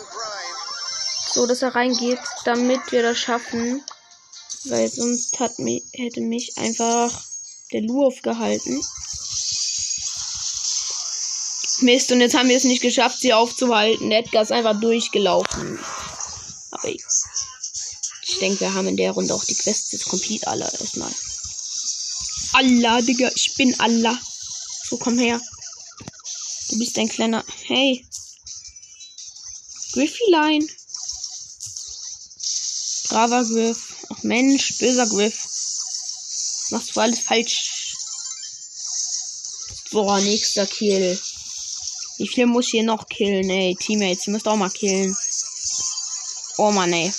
So, 1.32 1.46
dass 1.46 1.62
er 1.62 1.74
reingeht, 1.74 2.18
damit 2.44 2.80
wir 2.90 3.02
das 3.02 3.18
schaffen. 3.18 3.82
Weil 4.64 4.90
sonst 4.90 5.40
hat 5.40 5.58
mich, 5.58 5.82
hätte 5.92 6.20
mich 6.20 6.56
einfach 6.56 7.10
der 7.72 7.82
Lu 7.82 8.06
aufgehalten. 8.06 8.82
Mist, 11.80 12.12
und 12.12 12.20
jetzt 12.20 12.36
haben 12.36 12.48
wir 12.48 12.56
es 12.56 12.64
nicht 12.64 12.82
geschafft, 12.82 13.20
sie 13.20 13.34
aufzuhalten. 13.34 14.12
Edgar 14.12 14.42
ist 14.42 14.52
einfach 14.52 14.78
durchgelaufen. 14.80 15.78
Aber 16.70 16.88
ich, 16.88 17.02
ich 18.26 18.38
denke, 18.38 18.60
wir 18.60 18.74
haben 18.74 18.88
in 18.88 18.96
der 18.96 19.12
Runde 19.12 19.34
auch 19.34 19.44
die 19.44 19.54
Quests 19.54 19.92
jetzt 19.92 20.08
komplett 20.08 20.46
alle 20.46 20.70
erstmal. 20.78 21.12
Allah, 22.52 23.00
Digga, 23.00 23.30
ich 23.34 23.54
bin 23.56 23.78
Allah. 23.80 24.16
So, 24.88 24.96
komm 24.98 25.18
her. 25.18 25.40
Du 26.74 26.80
bist 26.80 26.98
ein 26.98 27.08
kleiner. 27.08 27.44
Hey. 27.66 28.04
Griffylein. 29.92 30.68
Braver 33.08 33.44
Griff. 33.44 33.94
Ach 34.08 34.20
Mensch, 34.24 34.78
böser 34.78 35.06
Griff. 35.06 35.38
Machst 36.70 36.96
du 36.96 37.00
alles 37.00 37.20
falsch. 37.20 37.94
Boah, 39.92 40.18
nächster 40.18 40.66
Kill. 40.66 41.16
Wie 42.18 42.26
viel 42.26 42.46
muss 42.46 42.64
ich 42.64 42.70
hier 42.72 42.82
noch 42.82 43.06
killen, 43.06 43.48
ey? 43.50 43.76
Teammates, 43.78 44.26
ihr 44.26 44.32
müsst 44.32 44.48
auch 44.48 44.56
mal 44.56 44.68
killen. 44.68 45.16
Oh 46.56 46.72
Mann, 46.72 46.92
ey. 46.92 47.14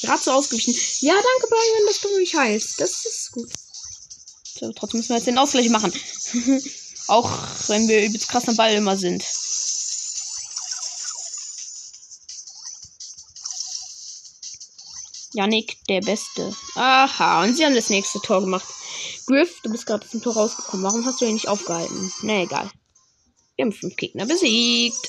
Gerade 0.00 0.22
so 0.24 0.32
ausgewichen. 0.32 0.74
Ja, 1.02 1.14
danke, 1.14 1.46
Brian, 1.48 1.86
dass 1.86 2.00
du 2.00 2.18
mich 2.18 2.34
heilst. 2.34 2.80
Das 2.80 3.06
ist 3.06 3.30
gut. 3.30 3.52
So, 4.58 4.72
trotzdem 4.72 4.98
müssen 4.98 5.10
wir 5.10 5.18
jetzt 5.18 5.28
den 5.28 5.38
Ausgleich 5.38 5.68
machen. 5.68 5.92
auch 7.10 7.30
wenn 7.68 7.88
wir 7.88 8.04
übelst 8.04 8.28
krass 8.28 8.48
am 8.48 8.56
Ball 8.56 8.72
immer 8.74 8.96
sind. 8.96 9.24
Yannick, 15.32 15.78
der 15.88 16.00
Beste. 16.00 16.54
Aha, 16.74 17.44
und 17.44 17.56
sie 17.56 17.64
haben 17.64 17.74
das 17.74 17.90
nächste 17.90 18.20
Tor 18.20 18.40
gemacht. 18.40 18.66
Griff, 19.26 19.60
du 19.62 19.70
bist 19.70 19.86
gerade 19.86 20.08
zum 20.08 20.22
Tor 20.22 20.34
rausgekommen. 20.34 20.84
Warum 20.84 21.04
hast 21.06 21.20
du 21.20 21.24
ihn 21.24 21.34
nicht 21.34 21.48
aufgehalten? 21.48 22.12
Na 22.22 22.42
egal. 22.42 22.70
Wir 23.56 23.64
haben 23.64 23.72
fünf 23.72 23.94
Gegner 23.96 24.26
besiegt. 24.26 25.08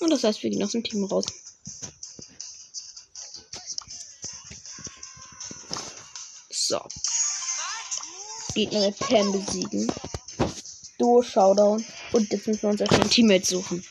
Und 0.00 0.10
das 0.10 0.24
heißt, 0.24 0.42
wir 0.42 0.50
gehen 0.50 0.62
aus 0.62 0.72
dem 0.72 0.84
Team 0.84 1.04
raus. 1.04 1.24
So. 6.50 6.80
Gegner 8.56 8.86
mit 8.86 8.98
Pam 8.98 9.32
besiegen. 9.32 9.92
Duo 10.98 11.20
Showdown. 11.20 11.84
Und 12.12 12.32
jetzt 12.32 12.46
müssen 12.46 12.62
wir 12.62 12.70
uns 12.70 12.80
erstmal 12.80 13.02
ein 13.02 13.10
Teammate 13.10 13.46
suchen. 13.46 13.84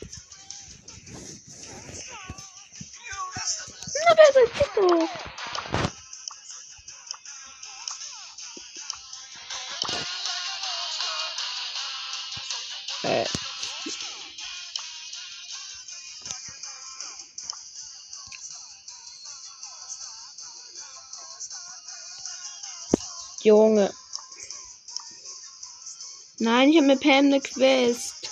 Mit 26.86 27.00
Pam 27.00 27.26
eine 27.26 27.40
Quest. 27.40 28.30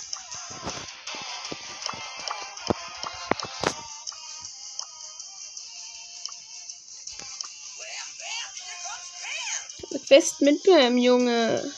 Eine 9.91 9.99
Quest 9.99 10.41
mit 10.41 10.63
Pam, 10.63 10.97
Junge. 10.97 11.71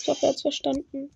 Ich 0.00 0.08
hoffe, 0.08 0.26
er 0.26 0.28
hat's 0.30 0.42
verstanden. 0.42 1.10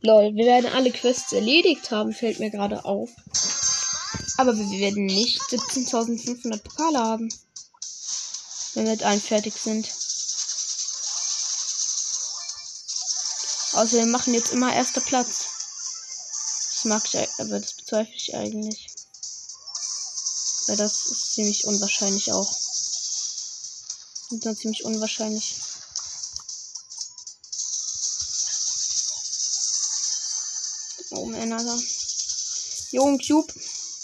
Lol, 0.00 0.34
wir 0.34 0.46
werden 0.46 0.70
alle 0.72 0.90
Quests 0.90 1.32
erledigt 1.32 1.90
haben, 1.90 2.12
fällt 2.12 2.40
mir 2.40 2.50
gerade 2.50 2.84
auf. 2.84 3.10
Aber 4.36 4.56
wir 4.56 4.78
werden 4.80 5.06
nicht 5.06 5.40
17.500 5.42 6.62
Pokale 6.62 6.98
haben. 6.98 7.28
Wenn 8.74 8.84
wir 8.84 8.92
mit 8.92 9.04
allen 9.04 9.20
fertig 9.20 9.54
sind. 9.54 10.11
Außerdem 13.72 14.10
machen 14.10 14.34
jetzt 14.34 14.52
immer 14.52 14.72
erster 14.72 15.00
Platz. 15.00 15.46
Das 16.68 16.84
mag 16.84 17.02
ich, 17.04 17.28
aber 17.38 17.60
das 17.60 17.74
bezweifle 17.74 18.14
ich 18.14 18.34
eigentlich. 18.34 18.92
Weil 20.66 20.76
das 20.76 21.06
ist 21.06 21.34
ziemlich 21.34 21.64
unwahrscheinlich 21.64 22.32
auch. 22.32 22.56
Und 24.30 24.44
dann 24.44 24.56
ziemlich 24.56 24.84
unwahrscheinlich. 24.84 25.56
Oh 31.10 31.26
man, 31.26 31.52
Alter. 31.52 31.78
Jungen 32.90 33.18
Cube. 33.18 33.52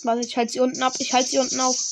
Warte, 0.03 0.27
ich 0.27 0.37
halte 0.37 0.53
sie 0.53 0.61
unten 0.61 0.83
ab. 0.83 0.95
Ich 0.99 1.13
halte 1.13 1.31
sie 1.31 1.39
unten 1.39 1.61
auf. 1.61 1.88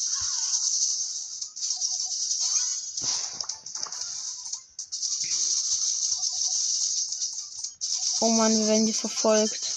Oh 8.26 8.30
Mann, 8.30 8.50
wir 8.58 8.66
werden 8.66 8.86
hier 8.86 8.92
verfolgt. 8.92 9.72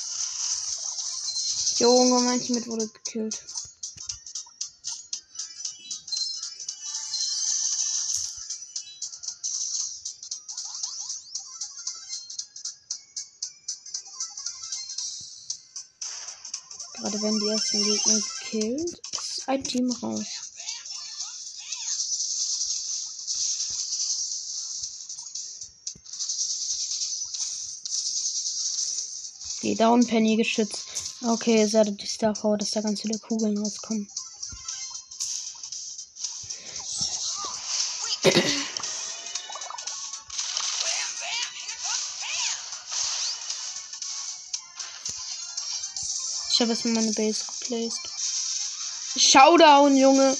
Junge, 1.78 2.20
mein 2.22 2.42
Team 2.42 2.66
wurde 2.66 2.88
gekillt. 2.88 3.44
Gerade 16.96 17.22
werden 17.22 17.40
die 17.40 17.50
ersten 17.50 17.84
Gegner 17.84 18.20
gekillt. 18.20 19.00
Ist 19.14 19.48
ein 19.48 19.64
Team 19.64 19.92
raus. 20.02 20.38
Die 29.70 29.76
Down 29.76 30.04
Penny 30.04 30.36
geschützt. 30.36 31.14
Okay, 31.22 31.60
ihr 31.60 31.70
seid 31.70 31.90
die 32.02 32.08
Star 32.08 32.34
dass 32.58 32.72
da 32.72 32.82
ganz 32.82 33.02
viele 33.02 33.20
Kugeln 33.20 33.56
rauskommen. 33.56 34.10
Ich 46.50 46.60
habe 46.60 46.72
erstmal 46.72 46.96
meine 46.96 47.12
Base 47.14 47.46
geplaced. 47.60 48.02
Showdown, 49.18 49.96
Junge. 49.96 50.36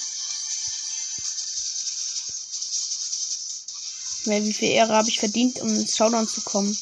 Wie 4.26 4.54
viel 4.54 4.70
Ehre 4.70 4.94
habe 4.96 5.10
ich 5.10 5.20
verdient, 5.20 5.60
um 5.60 5.70
ins 5.70 5.96
Showdown 5.96 6.28
zu 6.28 6.42
kommen? 6.42 6.76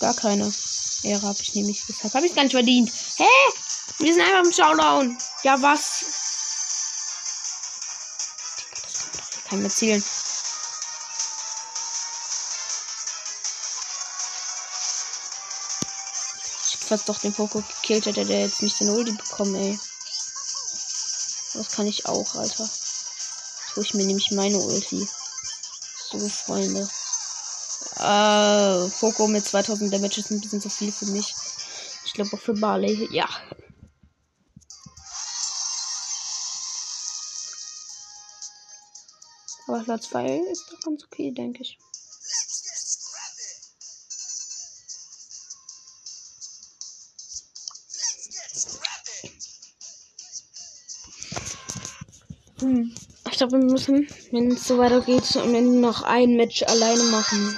Gar 0.00 0.12
keine 0.12 0.52
Ehre 1.04 1.22
habe 1.22 1.38
ich 1.40 1.54
nämlich. 1.54 1.82
Deshalb 1.88 2.14
habe 2.14 2.26
ich 2.26 2.34
gar 2.34 2.42
nicht 2.42 2.52
verdient. 2.52 2.90
Hä? 3.16 3.24
Wir 3.98 4.12
sind 4.12 4.22
einfach 4.22 4.44
im 4.44 4.52
Showdown. 4.52 5.18
Ja, 5.42 5.60
was? 5.60 6.04
Kann 9.48 9.60
mehr 9.60 9.70
zielen. 9.70 10.04
Ich 16.62 16.78
fast 16.78 17.08
doch 17.08 17.18
den 17.18 17.32
Poco 17.32 17.62
gekillt, 17.62 18.06
hätte 18.06 18.24
der 18.24 18.40
jetzt 18.40 18.62
nicht 18.62 18.80
den 18.80 18.90
Ulti 18.90 19.12
bekommen, 19.12 19.54
ey. 19.54 19.78
Das 21.54 21.70
kann 21.70 21.86
ich 21.86 22.06
auch, 22.06 22.34
Alter. 22.34 22.64
Jetzt 22.64 23.76
hole 23.76 23.86
ich 23.86 23.94
mir 23.94 24.04
nämlich 24.04 24.30
meine 24.32 24.58
Ulti. 24.58 25.08
So, 26.10 26.28
Freunde. 26.28 26.88
Äh, 28.04 28.90
Poco 29.00 29.26
mit 29.28 29.46
2000 29.46 29.90
Damage 29.90 30.20
ist 30.20 30.30
ein 30.30 30.40
bisschen 30.40 30.60
zu 30.60 30.68
viel 30.68 30.92
für 30.92 31.06
mich. 31.06 31.34
Ich 32.04 32.12
glaube 32.12 32.36
auch 32.36 32.40
für 32.40 32.52
Barley. 32.52 33.08
Ja. 33.10 33.26
Aber 39.66 39.82
Platz 39.84 40.10
2 40.10 40.42
ist 40.52 40.66
doch 40.70 40.80
ganz 40.80 41.04
okay, 41.04 41.30
denke 41.30 41.62
ich. 41.62 41.78
Hm. 52.60 52.94
Ich 53.30 53.38
glaube, 53.38 53.58
wir 53.58 53.64
müssen, 53.64 54.08
wenn 54.30 54.52
es 54.52 54.68
so 54.68 54.78
weitergeht, 54.78 55.36
am 55.36 55.54
Ende 55.54 55.80
noch 55.80 56.02
ein 56.02 56.36
Match 56.36 56.62
alleine 56.62 57.02
machen. 57.04 57.56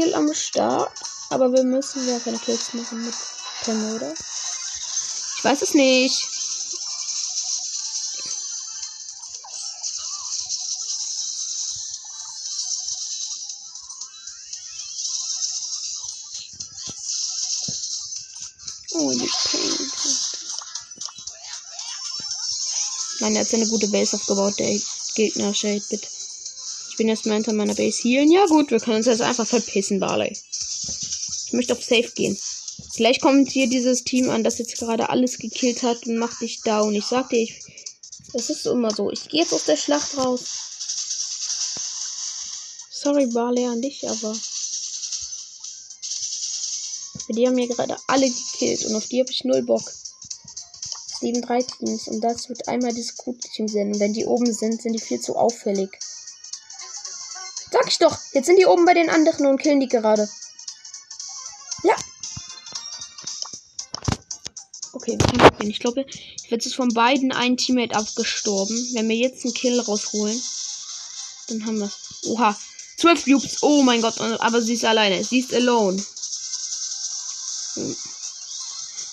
Kill 0.00 0.14
am 0.14 0.32
Start. 0.32 0.98
Aber 1.28 1.52
wir 1.52 1.62
müssen 1.62 2.08
ja 2.08 2.18
keine 2.20 2.38
Kills 2.38 2.72
machen 2.72 3.04
mit 3.04 3.14
Pam, 3.64 3.94
oder? 3.94 4.14
Ich 5.36 5.44
weiß 5.44 5.60
es 5.62 5.74
nicht. 5.74 6.26
Oh, 18.92 19.12
die 19.12 19.28
Pain. 19.28 19.92
Nein, 23.20 23.36
er 23.36 23.44
hat 23.44 23.52
eine 23.52 23.68
gute 23.68 23.88
Base 23.88 24.16
aufgebaut, 24.16 24.58
der 24.58 24.80
Gegner 25.14 25.54
Shade, 25.54 25.84
bitte. 25.90 26.19
Ich 27.00 27.02
bin 27.02 27.08
erstmal 27.08 27.36
hinter 27.36 27.54
meiner 27.54 27.74
Base 27.74 28.02
healen. 28.02 28.30
Ja 28.30 28.44
gut, 28.44 28.70
wir 28.70 28.78
können 28.78 28.98
uns 28.98 29.06
jetzt 29.06 29.22
einfach 29.22 29.46
verpissen, 29.46 30.00
Barley. 30.00 30.36
Ich 31.46 31.52
möchte 31.54 31.72
auf 31.72 31.82
Safe 31.82 32.10
gehen. 32.14 32.38
Vielleicht 32.92 33.22
kommt 33.22 33.50
hier 33.50 33.70
dieses 33.70 34.04
Team 34.04 34.28
an, 34.28 34.44
das 34.44 34.58
jetzt 34.58 34.76
gerade 34.76 35.08
alles 35.08 35.38
gekillt 35.38 35.82
hat 35.82 36.06
und 36.06 36.18
macht 36.18 36.42
dich 36.42 36.60
down. 36.60 36.94
Ich 36.94 37.06
sag 37.06 37.30
dir, 37.30 37.38
ich, 37.38 37.58
das 38.34 38.50
ist 38.50 38.66
immer 38.66 38.94
so. 38.94 39.10
Ich 39.10 39.30
gehe 39.30 39.40
jetzt 39.40 39.54
aus 39.54 39.64
der 39.64 39.78
Schlacht 39.78 40.14
raus. 40.18 40.42
Sorry, 42.90 43.28
Barley, 43.28 43.64
an 43.64 43.80
dich, 43.80 44.06
aber. 44.06 44.36
Die 47.30 47.46
haben 47.46 47.54
mir 47.54 47.66
gerade 47.66 47.96
alle 48.08 48.28
gekillt 48.28 48.84
und 48.84 48.94
auf 48.94 49.06
die 49.06 49.20
habe 49.20 49.32
ich 49.32 49.42
null 49.44 49.62
Bock. 49.62 49.90
Es 51.14 51.22
leben 51.22 51.40
drei 51.40 51.62
Teams 51.62 52.08
und 52.08 52.20
das 52.20 52.50
wird 52.50 52.68
einmal 52.68 52.92
dieses 52.92 53.16
Code-Team 53.16 53.68
sein. 53.68 53.94
Und 53.94 54.00
wenn 54.00 54.12
die 54.12 54.26
oben 54.26 54.52
sind, 54.52 54.82
sind 54.82 54.92
die 54.92 55.02
viel 55.02 55.18
zu 55.18 55.36
auffällig. 55.36 55.88
Sag 57.80 57.88
ich 57.88 57.98
doch, 57.98 58.18
jetzt 58.34 58.44
sind 58.44 58.58
die 58.58 58.66
oben 58.66 58.84
bei 58.84 58.92
den 58.92 59.08
anderen 59.08 59.46
und 59.46 59.56
killen 59.56 59.80
die 59.80 59.88
gerade. 59.88 60.28
Ja. 61.82 61.96
Okay, 64.92 65.16
wir 65.18 65.26
können 65.26 65.58
gehen. 65.58 65.70
Ich 65.70 65.80
glaube, 65.80 66.04
jetzt 66.48 66.74
von 66.74 66.88
beiden 66.92 67.32
ein 67.32 67.56
Teammate 67.56 67.96
abgestorben. 67.96 68.76
Wenn 68.92 69.08
wir 69.08 69.16
jetzt 69.16 69.46
einen 69.46 69.54
Kill 69.54 69.80
rausholen, 69.80 70.38
dann 71.48 71.64
haben 71.64 71.78
wir 71.78 71.90
Oha. 72.26 72.54
Zwölf 72.98 73.24
Cubes. 73.24 73.62
Oh 73.62 73.82
mein 73.82 74.02
Gott. 74.02 74.20
Aber 74.20 74.60
sie 74.60 74.74
ist 74.74 74.84
alleine. 74.84 75.24
Sie 75.24 75.38
ist 75.38 75.54
alone. 75.54 76.04
Hm. 77.76 77.96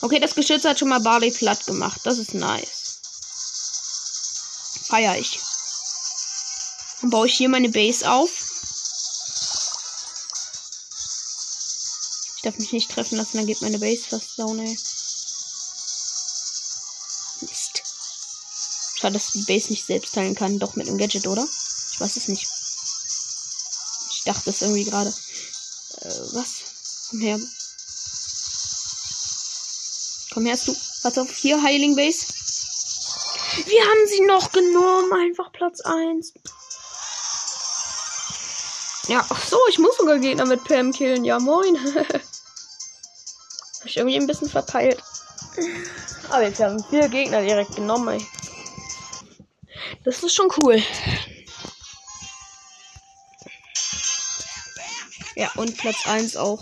Okay, 0.02 0.20
das 0.20 0.36
Geschütz 0.36 0.66
hat 0.66 0.78
schon 0.78 0.90
mal 0.90 1.00
Barley 1.00 1.32
platt 1.32 1.66
gemacht. 1.66 2.02
Das 2.04 2.18
ist 2.18 2.34
nice. 2.34 3.00
Feier 4.88 5.18
ich. 5.18 5.40
Dann 7.00 7.12
baue 7.12 7.28
ich 7.28 7.38
hier 7.38 7.48
meine 7.48 7.70
Base 7.70 8.12
auf. 8.12 8.47
Darf 12.48 12.58
mich 12.60 12.72
nicht 12.72 12.90
treffen 12.90 13.18
lassen, 13.18 13.38
dann 13.38 13.46
geht 13.46 13.62
meine 13.62 13.78
Base 13.78 14.04
fast 14.10 14.40
down, 14.40 14.58
ey. 14.60 14.78
Mist. 17.42 17.84
Schade, 18.96 19.14
dass 19.14 19.32
die 19.32 19.44
Base 19.44 19.70
nicht 19.70 19.86
selbst 19.86 20.16
teilen 20.16 20.34
kann. 20.34 20.58
Doch 20.60 20.76
mit 20.76 20.88
einem 20.88 20.98
Gadget, 20.98 21.28
oder? 21.28 21.48
Ich 21.94 22.00
weiß 22.00 22.16
es 22.16 22.28
nicht. 22.30 22.48
Ich 24.12 24.24
dachte 24.24 24.50
es 24.50 24.62
irgendwie 24.62 24.86
gerade. 24.86 25.10
Äh, 25.10 26.10
was? 26.34 26.64
Komm 27.10 27.20
her. 27.20 27.40
Komm 30.34 30.46
her, 30.46 30.58
du. 30.66 30.76
Pass 31.04 31.18
auf, 31.18 31.36
hier, 31.36 31.62
Healing 31.62 31.96
Base. 31.96 32.26
Wir 33.66 33.82
haben 33.82 34.08
sie 34.08 34.22
noch 34.22 34.52
genommen. 34.52 35.12
Einfach 35.14 35.52
Platz 35.52 35.82
1. 35.82 36.34
Ja, 39.08 39.26
ach 39.30 39.46
so, 39.46 39.58
ich 39.70 39.80
muss 39.80 39.98
sogar 39.98 40.18
Gegner 40.20 40.46
mit 40.46 40.64
Pam 40.64 40.92
killen. 40.92 41.24
Ja, 41.26 41.40
moin. 41.40 41.78
Irgendwie 43.98 44.18
ein 44.18 44.28
bisschen 44.28 44.48
verpeilt. 44.48 45.02
Aber 46.30 46.44
jetzt 46.44 46.60
haben 46.60 46.84
vier 46.84 47.10
Gegner 47.10 47.42
direkt 47.42 47.76
genommen, 47.76 48.20
ey. 48.20 48.26
Das 50.04 50.22
ist 50.22 50.36
schon 50.36 50.50
cool. 50.62 50.84
Ja, 55.36 55.52
und 55.56 55.76
Platz 55.78 56.06
1 56.06 56.36
auch. 56.38 56.60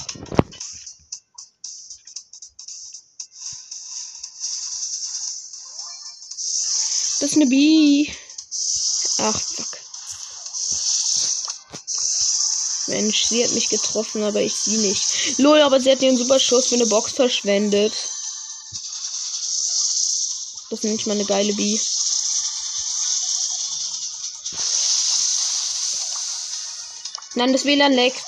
Das 7.20 7.22
ist 7.22 7.36
eine 7.36 7.48
B. 7.48 8.08
Ach, 9.20 9.42
Mensch, 12.96 13.26
sie 13.26 13.44
hat 13.44 13.52
mich 13.52 13.68
getroffen, 13.68 14.24
aber 14.24 14.40
ich 14.40 14.56
sie 14.56 14.78
nicht. 14.78 15.38
Lol, 15.40 15.62
aber 15.62 15.82
sie 15.82 15.92
hat 15.92 16.02
den 16.02 16.16
Superschuss 16.16 16.68
für 16.68 16.76
eine 16.76 16.86
Box 16.86 17.12
verschwendet. 17.12 17.94
Das 20.70 20.80
ist 20.80 20.86
nicht 20.86 21.06
mal 21.06 21.14
eine 21.14 21.26
geile 21.26 21.54
B. 21.54 21.78
Nein, 27.34 27.52
das 27.52 27.66
WLAN 27.66 27.92
leckt. 27.92 28.26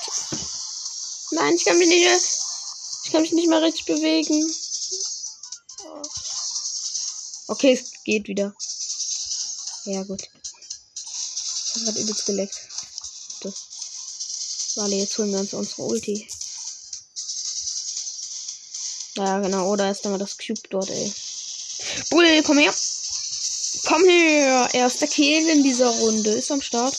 Nein, 1.30 1.54
ich 1.54 1.64
kann 1.64 1.78
mich 1.78 1.88
nicht 1.88 2.06
ich 3.04 3.12
kann 3.12 3.22
mich 3.22 3.32
nicht 3.32 3.48
mehr 3.48 3.62
richtig 3.62 3.86
bewegen. 3.86 4.54
Okay, 7.46 7.72
es 7.72 7.90
geht 8.04 8.28
wieder. 8.28 8.54
Ja, 9.86 10.02
gut. 10.02 10.28
Das 11.72 11.86
hat 11.86 11.96
übelst 11.96 12.26
geleckt. 12.26 12.68
Das. 13.40 13.77
Warte, 14.78 14.94
jetzt 14.94 15.18
holen 15.18 15.32
wir 15.32 15.40
uns 15.40 15.52
unsere 15.54 15.82
Ulti. 15.82 16.28
Ja, 19.16 19.40
genau. 19.40 19.72
Oder 19.72 19.90
ist 19.90 20.04
dann 20.04 20.12
mal 20.12 20.18
das 20.18 20.38
Cube 20.38 20.60
dort, 20.70 20.88
ey. 20.88 21.12
Bull, 22.10 22.42
komm 22.44 22.58
her. 22.58 22.72
Komm 23.86 24.04
her. 24.04 24.68
Erster 24.72 25.08
Kill 25.08 25.48
in 25.48 25.64
dieser 25.64 25.88
Runde. 25.88 26.30
Ist 26.30 26.52
am 26.52 26.62
Start. 26.62 26.96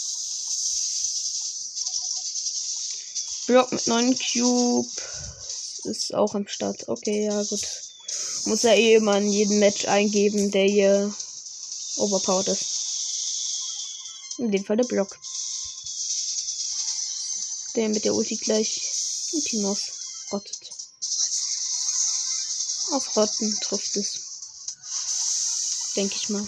Block 3.48 3.72
mit 3.72 3.88
9 3.88 4.20
Cube. 4.20 4.90
Ist 5.86 6.14
auch 6.14 6.36
am 6.36 6.50
Start. 6.50 6.86
Okay, 6.90 7.28
ja, 7.28 7.42
gut. 7.44 7.66
Muss 8.44 8.64
ja 8.64 8.74
eh 8.74 8.96
immer 8.96 9.20
in 9.20 9.30
jedem 9.30 9.60
Match 9.60 9.86
eingeben, 9.86 10.52
der 10.52 10.66
hier 10.66 11.16
overpowered 11.96 12.50
ist. 12.50 12.66
In 14.38 14.52
dem 14.52 14.66
Fall 14.66 14.76
der 14.76 14.84
Block. 14.84 15.18
Der 17.80 17.88
mit 17.88 18.04
der 18.04 18.14
Ulti 18.14 18.36
gleich 18.36 18.82
ein 19.32 19.42
Team 19.42 19.64
ausrottet. 19.64 20.70
Ausrotten 22.92 23.58
trifft 23.62 23.96
es. 23.96 24.20
Denke 25.96 26.14
ich 26.18 26.28
mal. 26.28 26.46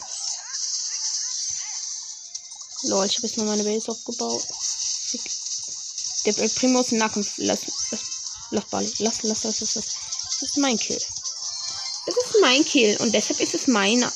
Lol, 2.84 3.06
ich 3.06 3.15
habe 3.15 3.28
jetzt 3.28 3.38
mal 3.38 3.46
meine 3.46 3.63
Base 3.63 3.89
aufgebaut. 3.89 4.46
Der 6.26 6.38
El 6.38 6.50
Primo 6.50 6.82
aus 6.82 6.88
dem 6.88 6.98
Nacken 6.98 7.26
lassen. 7.38 7.72
Lass 8.50 8.65
Barley. 8.65 8.91
Lass, 9.00 9.24
lass, 9.24 9.44
lass, 9.44 9.62
lass, 9.62 9.76
lass. 9.76 9.86
Das 10.41 10.50
ist 10.50 10.58
mein 10.58 10.78
Kill. 10.78 11.00
Das 12.08 12.15
ist 12.17 12.41
mein 12.41 12.65
Kill. 12.65 12.98
Und 12.98 13.13
deshalb 13.13 13.39
ist 13.39 13.54
es 13.54 13.67
meiner. 13.67 14.12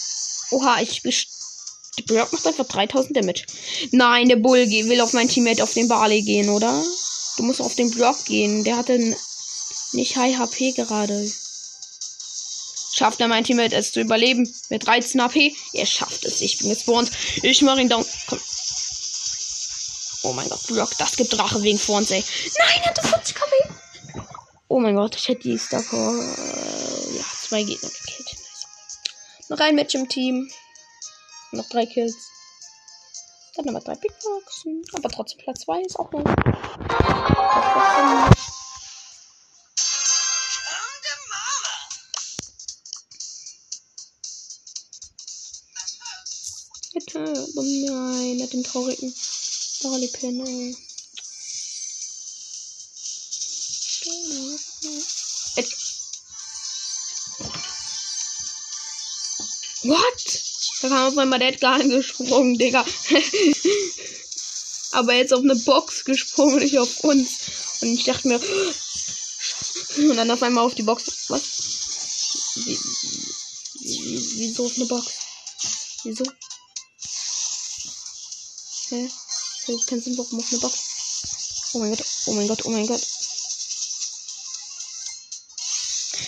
Oha, 0.51 0.81
ich 0.81 1.01
Die 1.01 2.01
Brock 2.01 2.33
macht 2.33 2.45
einfach 2.45 2.67
3000 2.67 3.15
Damage. 3.15 3.45
Nein, 3.91 4.27
der 4.27 4.35
Bull 4.35 4.69
will 4.69 4.99
auf 4.99 5.13
mein 5.13 5.29
Teammate 5.29 5.63
auf 5.63 5.73
den 5.73 5.87
Barley 5.87 6.21
gehen, 6.21 6.49
oder? 6.49 6.83
Du 7.37 7.43
musst 7.43 7.61
auf 7.61 7.75
den 7.75 7.91
Block 7.91 8.25
gehen. 8.25 8.63
Der 8.63 8.77
hatte 8.77 8.97
nicht 9.91 10.15
High 10.15 10.37
HP 10.37 10.71
gerade. 10.71 11.31
Schafft 12.93 13.19
er 13.19 13.27
mein 13.27 13.43
Teammate 13.43 13.75
es 13.75 13.91
zu 13.91 13.99
überleben? 13.99 14.51
Mit 14.69 14.87
13 14.87 15.21
HP? 15.21 15.53
Er 15.73 15.85
schafft 15.85 16.23
es. 16.25 16.41
Ich 16.41 16.59
bin 16.59 16.69
gespawnt. 16.69 17.11
Ich 17.43 17.61
mach 17.61 17.77
ihn 17.77 17.89
down. 17.89 18.05
Komm. 18.27 18.39
Oh 20.23 20.33
mein 20.33 20.49
Gott, 20.49 20.65
Block. 20.67 20.97
Das 20.97 21.15
gibt 21.17 21.33
Drache 21.33 21.61
wegen 21.61 21.77
Forns, 21.77 22.11
ey. 22.11 22.23
Nein, 22.57 22.81
er 22.83 22.89
hatte 22.89 23.07
40 23.07 23.35
KP. 23.35 23.51
Oh 24.67 24.79
mein 24.79 24.95
Gott, 24.95 25.15
ich 25.15 25.27
hätte 25.27 25.41
die 25.41 25.59
davor. 25.69 26.13
Ja, 26.13 27.23
zwei 27.41 27.63
Gegner 27.63 27.89
gekillt. 27.89 28.37
Noch 29.49 29.59
ein 29.59 29.75
Match 29.75 29.93
im 29.93 30.09
Team. 30.09 30.49
Noch 31.51 31.69
drei 31.69 31.85
Kills. 31.85 32.15
Dann 33.55 33.65
nochmal 33.65 33.83
drei 33.83 33.95
Big 33.95 34.11
Boxen. 34.21 34.81
Aber 34.93 35.09
trotzdem 35.09 35.39
Platz 35.39 35.61
2 35.61 35.81
ist 35.81 35.99
auch 35.99 36.11
noch. 36.11 36.23
Bitte. 46.93 47.47
Oh 47.55 47.61
nein, 47.61 48.41
hat 48.41 48.53
den 48.53 48.63
traurigen 48.63 49.13
Barley 49.83 50.07
Pin. 50.07 50.75
What? 59.83 60.41
Da 60.81 60.89
kam 60.89 61.07
auf 61.07 61.17
einmal 61.17 61.39
der 61.39 61.49
Edgar 61.49 61.73
angesprungen, 61.75 62.57
Digga. 62.57 62.85
Aber 64.95 65.13
jetzt 65.13 65.33
auf 65.33 65.41
eine 65.43 65.55
Box 65.55 66.05
gesprungen, 66.05 66.59
nicht 66.59 66.79
auf 66.79 67.03
uns. 67.03 67.81
Und 67.81 67.89
ich 67.89 68.05
dachte 68.05 68.29
mir, 68.29 68.39
und 69.97 70.15
dann 70.15 70.31
auf 70.31 70.41
einmal 70.41 70.63
auf 70.63 70.73
die 70.73 70.83
Box. 70.83 71.03
Was? 71.27 71.41
Wie, 72.55 72.79
wie, 73.81 74.39
wieso 74.39 74.65
auf 74.65 74.75
eine 74.77 74.85
Box? 74.85 75.07
Wieso? 76.03 76.23
Hä? 78.89 79.09
Ich 79.61 79.67
habe 79.67 79.85
keinen 79.85 80.01
Sinn, 80.01 80.17
warum 80.17 80.39
auf 80.39 80.49
eine 80.49 80.61
Box? 80.61 80.77
Oh 81.73 81.79
mein 81.79 81.89
Gott, 81.89 82.05
oh 82.27 82.33
mein 82.33 82.47
Gott, 82.47 82.65
oh 82.65 82.69
mein 82.69 82.87
Gott. 82.87 83.01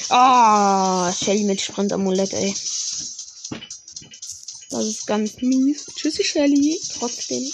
Ah, 0.09 1.07
oh, 1.07 1.13
Shelly 1.13 1.45
mit 1.45 1.61
Sprint-Amulett, 1.61 2.33
ey. 2.33 2.53
Das 4.69 4.85
ist 4.85 5.07
ganz 5.07 5.35
mies. 5.37 5.85
Tschüssi, 5.95 6.25
Shelly. 6.25 6.81
Trotzdem. 6.99 7.49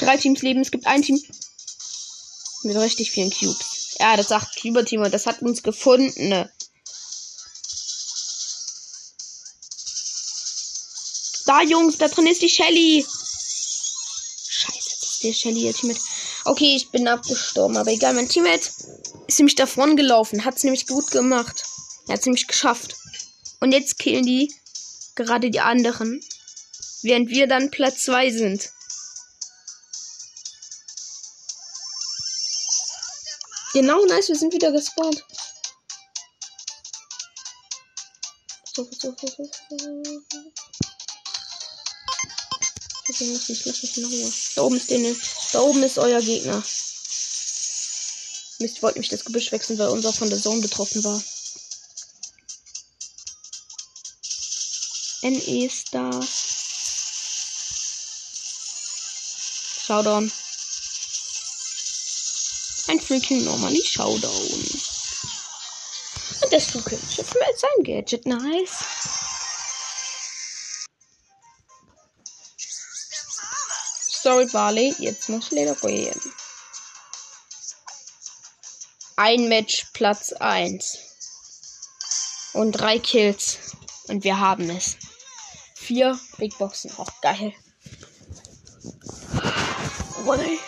Drei 0.00 0.16
Teams 0.16 0.42
leben. 0.42 0.60
Es 0.60 0.70
gibt 0.70 0.86
ein 0.86 1.02
Team 1.02 1.22
mit 2.62 2.76
richtig 2.76 3.10
vielen 3.10 3.30
Cubes. 3.30 3.96
Ja, 3.98 4.16
das 4.16 4.28
sagt 4.28 4.60
Cuber-Team 4.60 5.02
und 5.02 5.12
das 5.12 5.26
hat 5.26 5.42
uns 5.42 5.62
gefunden. 5.62 6.48
Da, 11.46 11.62
Jungs, 11.62 11.98
da 11.98 12.08
drin 12.08 12.26
ist 12.26 12.42
die 12.42 12.48
Shelly. 12.48 13.04
Scheiße, 14.48 14.90
das 15.00 15.10
ist 15.10 15.22
der 15.22 15.32
Shelly, 15.32 15.66
ihr 15.66 15.74
Teammate. 15.74 16.00
Okay, 16.44 16.76
ich 16.76 16.90
bin 16.90 17.06
abgestorben, 17.08 17.76
aber 17.76 17.90
egal. 17.90 18.14
Mein 18.14 18.28
Teammate 18.28 18.70
ist 19.26 19.38
nämlich 19.38 19.56
davon 19.56 19.96
gelaufen. 19.96 20.44
Hat 20.44 20.56
es 20.56 20.64
nämlich 20.64 20.86
gut 20.86 21.10
gemacht. 21.10 21.64
Er 22.06 22.14
hat 22.14 22.20
es 22.20 22.26
nämlich 22.26 22.46
geschafft. 22.46 22.96
Und 23.60 23.72
jetzt 23.72 23.98
killen 23.98 24.24
die 24.24 24.54
gerade 25.14 25.50
die 25.50 25.60
anderen. 25.60 26.22
Während 27.02 27.28
wir 27.28 27.46
dann 27.46 27.70
Platz 27.70 28.02
2 28.02 28.30
sind. 28.30 28.70
Genau, 33.72 34.04
nice, 34.06 34.28
wir 34.28 34.36
sind 34.36 34.52
wieder 34.52 34.72
gespawnt. 34.72 35.24
So, 38.74 38.88
so, 38.90 39.14
so, 39.20 39.26
so, 39.26 39.44
so. 39.44 40.22
Okay, 43.08 43.32
lass 43.32 43.48
mich, 43.48 43.64
lass 43.64 43.82
mich 43.82 43.98
in 43.98 44.04
Ruhe. 44.04 44.32
Da 44.54 44.62
oben 44.62 44.76
ist 44.76 44.90
den, 44.90 45.20
da 45.52 45.60
oben 45.60 45.82
ist 45.82 45.98
euer 45.98 46.20
Gegner. 46.20 46.62
Mist, 48.60 48.76
ich 48.76 48.82
wollte 48.82 48.98
nämlich 48.98 49.10
das 49.10 49.24
Gebüsch 49.24 49.52
wechseln, 49.52 49.78
weil 49.78 49.88
unser 49.88 50.12
von 50.12 50.30
der 50.30 50.40
Zone 50.40 50.60
betroffen 50.60 51.02
war. 51.04 51.22
NE 55.22 55.70
Stars. 55.70 56.46
Showdown. 59.86 60.30
Ein 62.90 62.98
freaking 62.98 63.44
normally 63.44 63.80
Showdown. 63.84 64.32
Und 66.42 66.52
das 66.52 66.72
zukünftige 66.72 67.22
mit 67.22 67.56
sein 67.56 67.84
Gadget. 67.84 68.26
Nice. 68.26 68.84
Sorry, 74.22 74.46
Barley. 74.46 74.92
Jetzt 74.98 75.28
muss 75.28 75.52
Leder 75.52 75.76
gehen. 75.76 76.20
Ein 79.14 79.48
Match, 79.48 79.86
Platz 79.92 80.32
1. 80.32 80.98
Und 82.54 82.72
drei 82.72 82.98
Kills. 82.98 83.58
Und 84.08 84.24
wir 84.24 84.40
haben 84.40 84.68
es 84.68 84.96
vier 85.76 86.18
Big 86.38 86.58
Boxen. 86.58 86.90
Auch 86.98 87.20
geil. 87.20 87.54
Oh, 90.26 90.34
nee. 90.34 90.58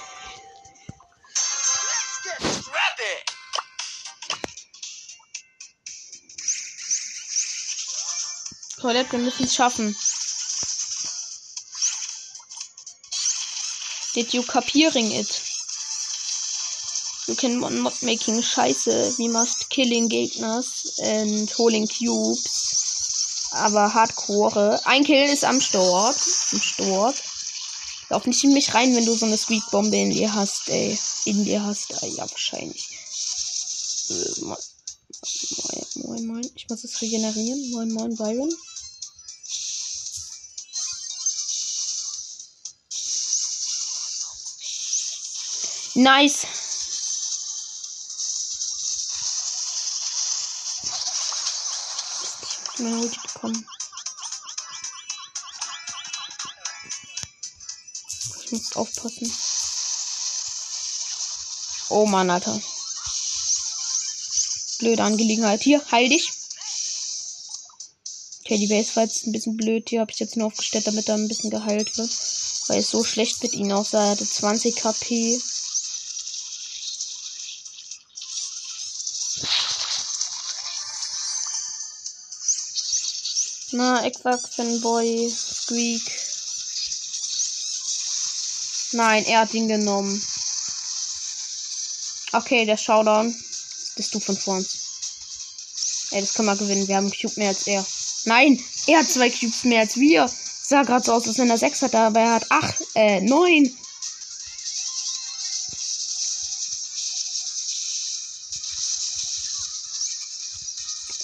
Toilette, 8.93 9.13
wir 9.13 9.21
müssen 9.21 9.45
es 9.45 9.55
schaffen. 9.55 9.97
Did 14.15 14.35
you 14.35 14.43
capiering 14.43 15.11
it? 15.13 15.41
You 17.27 17.35
can 17.35 17.59
not 17.61 18.03
making 18.03 18.43
Scheiße. 18.43 19.19
We 19.19 19.29
must 19.29 19.71
killing 19.71 20.11
Gegners 20.11 21.01
and 21.03 21.51
holding 21.57 21.89
cubes. 21.89 23.49
Aber 23.53 23.95
Hardcore. 23.95 24.79
Ein 24.85 25.05
Kill 25.05 25.25
ist 25.33 25.45
am 25.45 25.63
Stort. 25.63 26.19
Am 26.53 26.61
Stort. 26.61 27.23
Lauf 28.11 28.27
nicht 28.27 28.45
in 28.45 28.53
mich 28.53 28.75
rein, 28.75 28.95
wenn 28.95 29.07
du 29.07 29.15
so 29.15 29.25
eine 29.25 29.39
Sweet 29.39 29.71
Bombe 29.71 29.97
in 29.97 30.11
dir 30.11 30.35
hast, 30.35 30.69
ey. 30.69 30.99
In 31.25 31.47
dir 31.47 31.65
hast. 31.65 31.93
Äh, 32.03 32.09
ja, 32.09 32.31
wahrscheinlich. 32.31 32.91
Äh, 34.11 34.41
moin, 34.43 34.59
moin, 35.95 36.27
moin. 36.27 36.51
Ich 36.55 36.69
muss 36.69 36.85
es 36.85 37.01
regenerieren. 37.01 37.71
Moin, 37.71 37.91
moin, 37.91 38.15
Byron. 38.17 38.53
Nice. 46.03 46.47
Meine 52.79 52.99
Ulti 52.99 53.21
bekommen. 53.21 53.69
Ich 58.45 58.51
muss 58.51 58.75
aufpassen. 58.75 59.33
Oh 61.91 62.07
Mann, 62.07 62.31
Alter. 62.31 62.61
Blöde 64.81 65.05
Angelegenheit. 65.05 65.63
Hier, 65.63 65.81
heil 65.93 66.09
dich. 66.09 66.33
Okay, 68.41 68.59
die 68.59 68.67
Base 68.67 68.97
war 68.97 69.05
jetzt 69.05 69.25
ein 69.25 69.31
bisschen 69.33 69.57
blöd. 69.57 69.89
Hier 69.89 70.01
habe 70.01 70.11
ich 70.11 70.19
jetzt 70.19 70.37
nur 70.37 70.49
aufgestellt, 70.49 70.89
damit 70.89 71.09
er 71.09 71.15
ein 71.15 71.29
bisschen 71.29 71.51
geheilt 71.51 71.97
wird. 71.97 72.11
Weil 72.67 72.81
es 72.81 72.91
so 72.91 73.05
schlecht 73.05 73.41
mit 73.45 73.53
ihm 73.53 73.71
aussah. 73.71 74.03
Er 74.03 74.11
hatte 74.11 74.29
20 74.29 74.75
KP. 74.75 75.41
Na, 83.75 84.05
Equax, 84.05 84.55
Fanboy, 84.55 85.31
Squeak. 85.31 86.03
Nein, 88.93 89.25
er 89.25 89.41
hat 89.41 89.55
ihn 89.55 89.67
genommen. 89.67 90.23
Okay, 92.33 92.67
der 92.67 92.77
Showdown. 92.77 93.35
Bist 93.97 94.15
du 94.15 94.21
von 94.21 94.37
vor 94.37 94.55
uns. 94.57 96.11
Ey, 96.11 96.21
das 96.21 96.35
können 96.35 96.49
wir 96.49 96.57
gewinnen. 96.57 96.87
Wir 96.87 96.97
haben 96.97 97.07
einen 97.07 97.19
Cube 97.19 97.33
mehr 97.37 97.49
als 97.49 97.67
er. 97.67 97.85
Nein, 98.27 98.63
er 98.87 98.99
hat 98.99 99.11
zwei 99.11 99.31
Cubes 99.31 99.65
mehr 99.65 99.81
als 99.81 99.97
wir. 99.97 100.31
Sah 100.63 100.83
gerade 100.83 101.05
so 101.05 101.15
aus, 101.15 101.27
als 101.27 101.39
wenn 101.39 101.49
er 101.49 101.57
sechs 101.57 101.81
hat, 101.81 101.95
aber 101.95 102.21
er 102.21 102.35
hat 102.35 102.51
acht, 102.51 102.77
äh, 102.95 103.23
neun. 103.23 103.75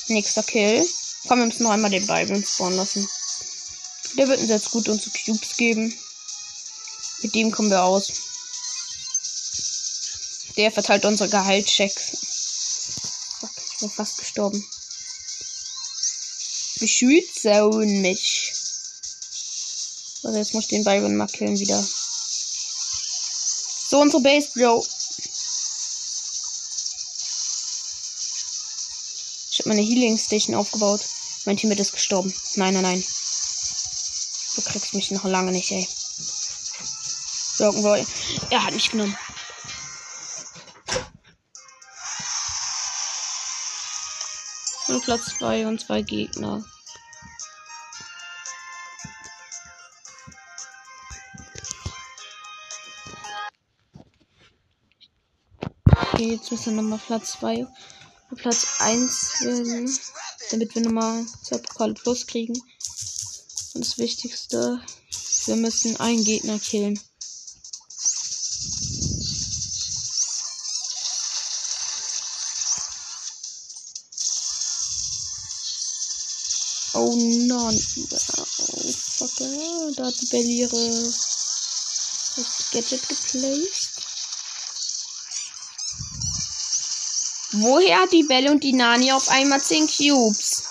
Nächster 0.09 0.43
Kill. 0.43 0.89
Komm, 1.29 1.41
wir 1.41 1.47
müssen 1.47 1.65
noch 1.65 1.73
einmal 1.73 1.91
den 1.91 2.07
Byron 2.07 2.43
spawnen 2.43 2.79
lassen. 2.79 3.07
Der 4.17 4.29
wird 4.29 4.41
uns 4.41 4.49
jetzt 4.49 4.71
gut 4.71 4.89
unsere 4.89 5.11
Cubes 5.11 5.59
geben. 5.59 5.95
Mit 7.21 7.35
dem 7.35 7.51
kommen 7.51 7.69
wir 7.69 7.83
aus. 7.83 8.11
Der 10.57 10.73
verteilt 10.73 11.05
unsere 11.05 11.29
Gehaltschecks. 11.29 12.13
Ich 13.43 13.79
bin 13.81 13.91
fast 13.91 14.17
gestorben. 14.17 14.67
Beschützen 16.81 18.01
mich. 18.01 18.55
Also 20.23 20.39
jetzt 20.39 20.55
muss 20.55 20.65
ich 20.65 20.71
den 20.71 20.85
Byron 20.85 21.15
mal 21.15 21.27
killen 21.27 21.59
wieder. 21.59 21.87
So, 23.91 24.01
unsere 24.01 24.23
Base, 24.23 24.49
Bro. 24.55 24.87
Ich 29.51 29.59
habe 29.59 29.69
meine 29.69 29.83
Healing 29.83 30.17
Station 30.17 30.57
aufgebaut. 30.57 31.05
Mein 31.49 31.57
Teammate 31.57 31.81
ist 31.81 31.93
gestorben. 31.93 32.31
Nein, 32.57 32.75
nein, 32.75 32.83
nein. 32.83 33.05
Du 34.55 34.61
kriegst 34.61 34.93
mich 34.93 35.11
noch 35.13 35.25
lange 35.25 35.51
nicht, 35.51 35.71
ey. 35.71 35.89
Rock'n'Roll. 37.59 38.07
Er 38.51 38.63
hat 38.63 38.75
mich 38.75 38.91
genommen. 38.91 39.17
Und 44.89 45.03
Platz 45.05 45.39
2 45.39 45.67
und 45.69 45.81
zwei 45.81 46.03
Gegner. 46.03 46.63
Okay, 55.87 56.33
jetzt 56.33 56.51
müssen 56.51 56.77
wir 56.77 56.83
nochmal 56.83 57.01
Platz 57.07 57.39
2 57.39 57.67
und 58.31 58.37
Platz 58.37 58.81
1 58.81 59.41
werden, 59.41 59.99
damit 60.51 60.75
wir 60.75 60.83
nochmal 60.83 61.25
zwei 61.43 61.59
Pokale 61.59 61.95
plus 61.95 62.27
kriegen. 62.27 62.55
Und 63.75 63.85
das 63.85 63.99
Wichtigste, 63.99 64.81
wir 65.47 65.57
müssen 65.57 65.97
einen 66.01 66.25
Gegner 66.25 66.59
killen. 66.59 66.99
Oh 76.95 77.15
nein. 77.15 77.81
Oh, 78.59 78.93
fuck. 78.93 79.31
Da 79.97 80.07
hat 80.07 80.21
die 80.21 80.27
Belly 80.27 80.59
ihre 80.61 81.13
das 82.37 82.71
Gadget 82.73 83.09
geplaced. 83.09 83.88
Woher 87.53 88.01
hat 88.01 88.13
die 88.13 88.25
Belle 88.25 88.51
und 88.51 88.63
die 88.63 88.75
Nani 88.75 89.11
auf 89.13 89.31
einmal 89.31 89.61
10 89.61 89.87
Cubes? 89.89 90.65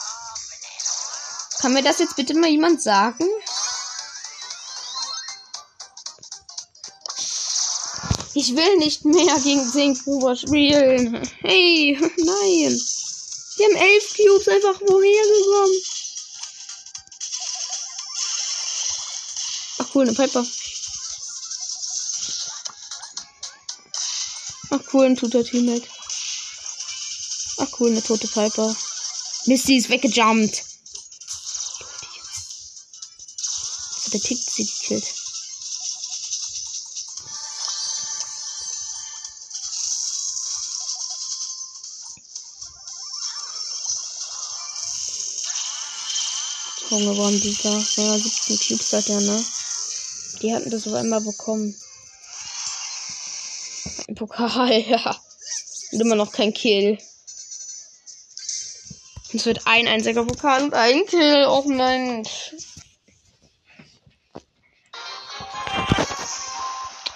Kann 1.59 1.73
mir 1.73 1.81
das 1.81 1.97
jetzt 1.97 2.15
bitte 2.15 2.35
mal 2.35 2.49
jemand 2.49 2.83
sagen? 2.83 3.25
Ich 8.35 8.55
will 8.55 8.77
nicht 8.77 9.03
mehr 9.05 9.35
gegen 9.39 9.67
10 9.67 9.95
Gruber 10.03 10.35
spielen. 10.35 11.27
Hey, 11.39 11.97
nein. 12.17 12.81
Die 13.57 13.63
haben 13.63 13.75
11 13.75 14.15
Cubes 14.15 14.47
einfach 14.47 14.79
woher 14.81 15.23
gekommen. 15.23 15.81
Ach 19.79 19.95
cool, 19.95 20.03
eine 20.03 20.13
Piper. 20.13 20.45
Ach 24.69 24.93
cool, 24.93 25.05
ein 25.07 25.15
toter 25.15 25.43
Teammate. 25.43 25.96
Ach 27.59 27.67
cool, 27.79 27.91
eine 27.91 28.03
tote 28.03 28.27
Piper. 28.27 28.75
Misty 29.45 29.77
ist 29.77 29.89
weggejumpt. 29.89 30.63
Der 34.13 34.21
tickt 34.21 34.49
sie 34.49 34.65
gekillt. 34.65 35.13
Junge, 46.89 47.17
waren 47.17 47.41
die 47.41 47.57
da? 47.61 47.69
Ja, 47.69 48.17
17 48.17 48.59
Cubes 48.59 48.93
hat 48.93 49.09
er, 49.09 49.19
ne? 49.19 49.45
Die 50.41 50.53
hatten 50.53 50.69
das 50.69 50.87
auf 50.87 50.93
einmal 50.93 51.21
bekommen. 51.21 51.75
Ein 54.07 54.15
Pokal, 54.15 54.81
ja. 54.89 55.19
Und 55.91 55.99
immer 56.01 56.15
noch 56.15 56.31
kein 56.31 56.53
Kill. 56.53 56.97
Es 59.37 59.45
wird 59.45 59.67
ein 59.67 59.87
einziger 59.87 60.25
Pokal 60.25 60.63
und 60.63 60.73
ein 60.73 61.05
Kill. 61.05 61.45
Oh 61.47 61.61
Mensch. 61.67 62.55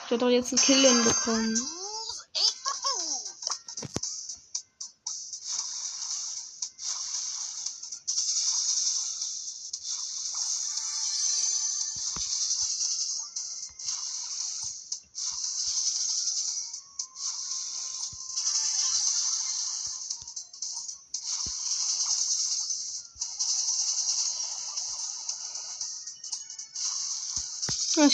Ich 0.05 0.11
werde 0.11 0.25
doch 0.25 0.29
jetzt 0.29 0.53
einen 0.53 0.61
Kill 0.61 0.87
hinbekommen. 0.87 1.57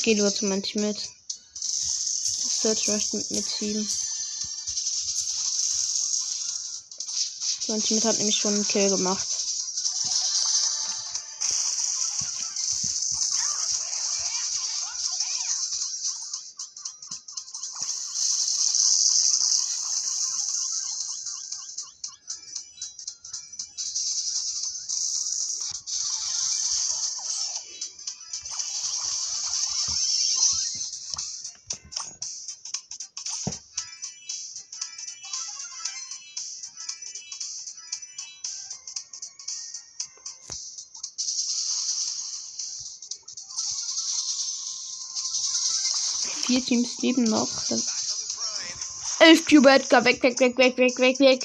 Lieber 0.07 0.33
zu 0.33 0.45
meinem 0.45 0.63
Team 0.63 0.83
mit. 0.83 0.97
Search 1.53 2.87
Rush 2.87 3.11
mit, 3.11 3.29
mit 3.29 3.45
Team. 3.45 3.85
Mein 7.67 7.83
Team 7.83 8.01
hat 8.01 8.17
nämlich 8.17 8.37
schon 8.37 8.53
einen 8.53 8.65
Kill 8.65 8.89
gemacht. 8.89 9.27
Vier 46.47 46.63
Teams 46.63 47.01
leben 47.01 47.25
noch. 47.25 47.49
Elf 49.19 49.45
Cube 49.45 49.69
Edgar. 49.69 50.05
Weg, 50.05 50.23
weg, 50.23 50.39
weg, 50.39 50.57
weg, 50.57 50.77
weg, 50.77 50.97
weg, 50.97 51.19
weg. 51.19 51.43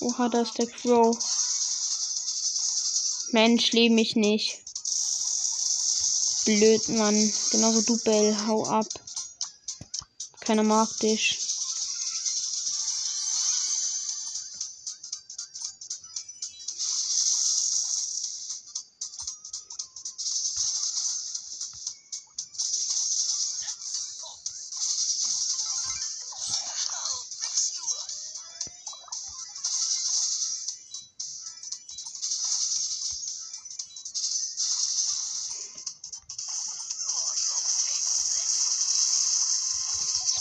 Oha, 0.00 0.28
da 0.28 0.42
ist 0.42 0.58
der 0.58 0.66
Crow. 0.66 1.16
Mensch, 3.30 3.70
lebe 3.70 3.94
mich 3.94 4.16
nicht. 4.16 4.58
Blöd, 6.44 6.88
Mann. 6.88 7.32
Genauso 7.52 7.82
du, 7.82 7.96
Bell. 7.98 8.36
Hau 8.48 8.66
ab. 8.66 8.88
Keiner 10.40 10.64
mag 10.64 10.88
dich. 10.98 11.39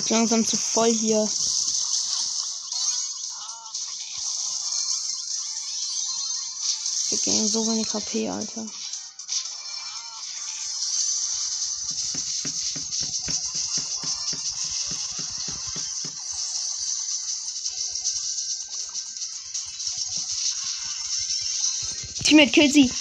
langsam 0.10 0.46
zu 0.46 0.58
voll 0.58 0.94
hier. 0.94 1.28
Wir 7.10 7.18
gehen 7.20 7.48
so 7.48 7.66
wenig 7.68 7.94
HP, 7.94 8.30
Alter. 8.30 8.66
Teammate 22.24 22.52
killt 22.52 22.74
sie. 22.74 22.92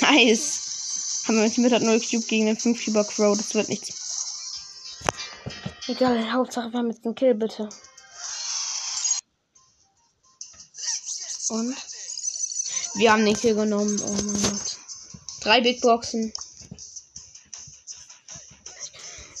Nice. 0.00 0.60
Haben 1.24 1.36
wir 1.36 1.44
mit 1.44 1.54
Teammate 1.54 1.74
hat 1.74 1.82
0 1.82 2.00
Cube 2.00 2.26
gegen 2.26 2.46
den 2.46 2.58
5 2.58 2.82
Cuber 2.82 3.04
Crow. 3.04 3.36
Das 3.36 3.54
wird 3.54 3.68
nichts. 3.68 4.03
Egal, 5.94 6.32
Hauptsache 6.32 6.72
wir 6.72 6.80
haben 6.80 6.90
jetzt 6.90 7.04
einen 7.04 7.14
Kill, 7.14 7.34
bitte. 7.36 7.68
Und? 11.50 11.76
Wir 12.94 13.12
haben 13.12 13.24
den 13.24 13.36
Kill 13.36 13.54
genommen. 13.54 14.00
Oh 14.00 14.12
mein 14.12 14.42
Gott. 14.42 14.76
Drei 15.40 15.60
Big 15.60 15.80
Boxen. 15.82 16.32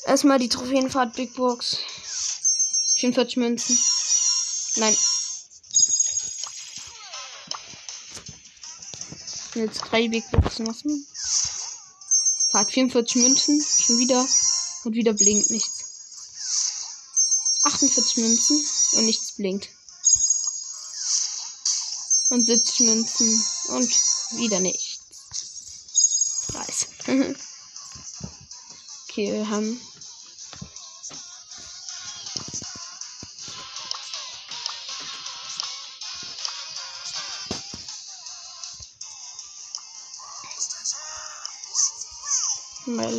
Erstmal 0.06 0.38
die 0.38 0.48
Trophäenfahrt 0.48 1.16
Big 1.16 1.34
Box. 1.34 1.78
44 2.98 3.36
Münzen. 3.38 3.76
Nein. 4.76 4.96
Jetzt 9.56 9.80
drei 9.90 10.06
Big 10.06 10.30
Boxen 10.30 10.66
lassen. 10.66 11.04
Fahrt 12.52 12.70
44 12.70 13.22
Münzen. 13.22 13.60
Schon 13.60 13.98
wieder. 13.98 14.24
Und 14.84 14.94
wieder 14.94 15.14
blinkt 15.14 15.50
nichts. 15.50 15.73
48 17.88 18.16
Münzen. 18.18 18.66
Und 18.92 19.06
nichts 19.06 19.32
blinkt. 19.32 19.68
Und 22.30 22.44
70 22.44 22.80
Münzen. 22.86 23.44
Und 23.68 23.90
wieder 24.38 24.60
nichts. 24.60 25.00
Nice. 26.52 26.86
okay, 29.08 29.32
wir 29.32 29.48
haben 29.48 29.80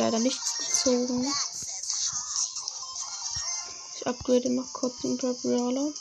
leider 0.06 0.18
nichts 0.18 0.58
gezogen. 0.58 1.26
Upgrade 4.26 4.50
noch 4.50 4.72
kurz 4.72 5.02
den 5.02 5.16
Brawler. 5.16 5.92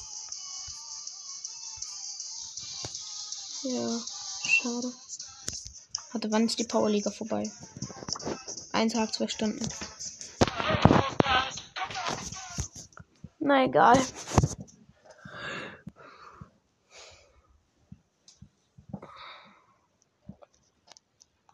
Ja, 3.61 3.99
schade. 4.43 4.91
Hatte 6.11 6.31
wann 6.31 6.47
ist 6.47 6.57
die 6.57 6.63
Powerliga 6.63 7.11
vorbei? 7.11 7.51
Ein 8.71 8.89
Tag, 8.89 9.13
zwei 9.13 9.27
Stunden. 9.27 9.63
Na 13.37 13.65
egal. 13.65 14.01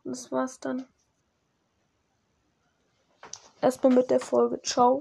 Das 0.05 0.31
war's 0.31 0.57
dann. 0.61 0.87
Erstmal 3.59 3.93
mit 3.93 4.09
der 4.09 4.21
Folge. 4.21 4.61
Ciao. 4.61 4.99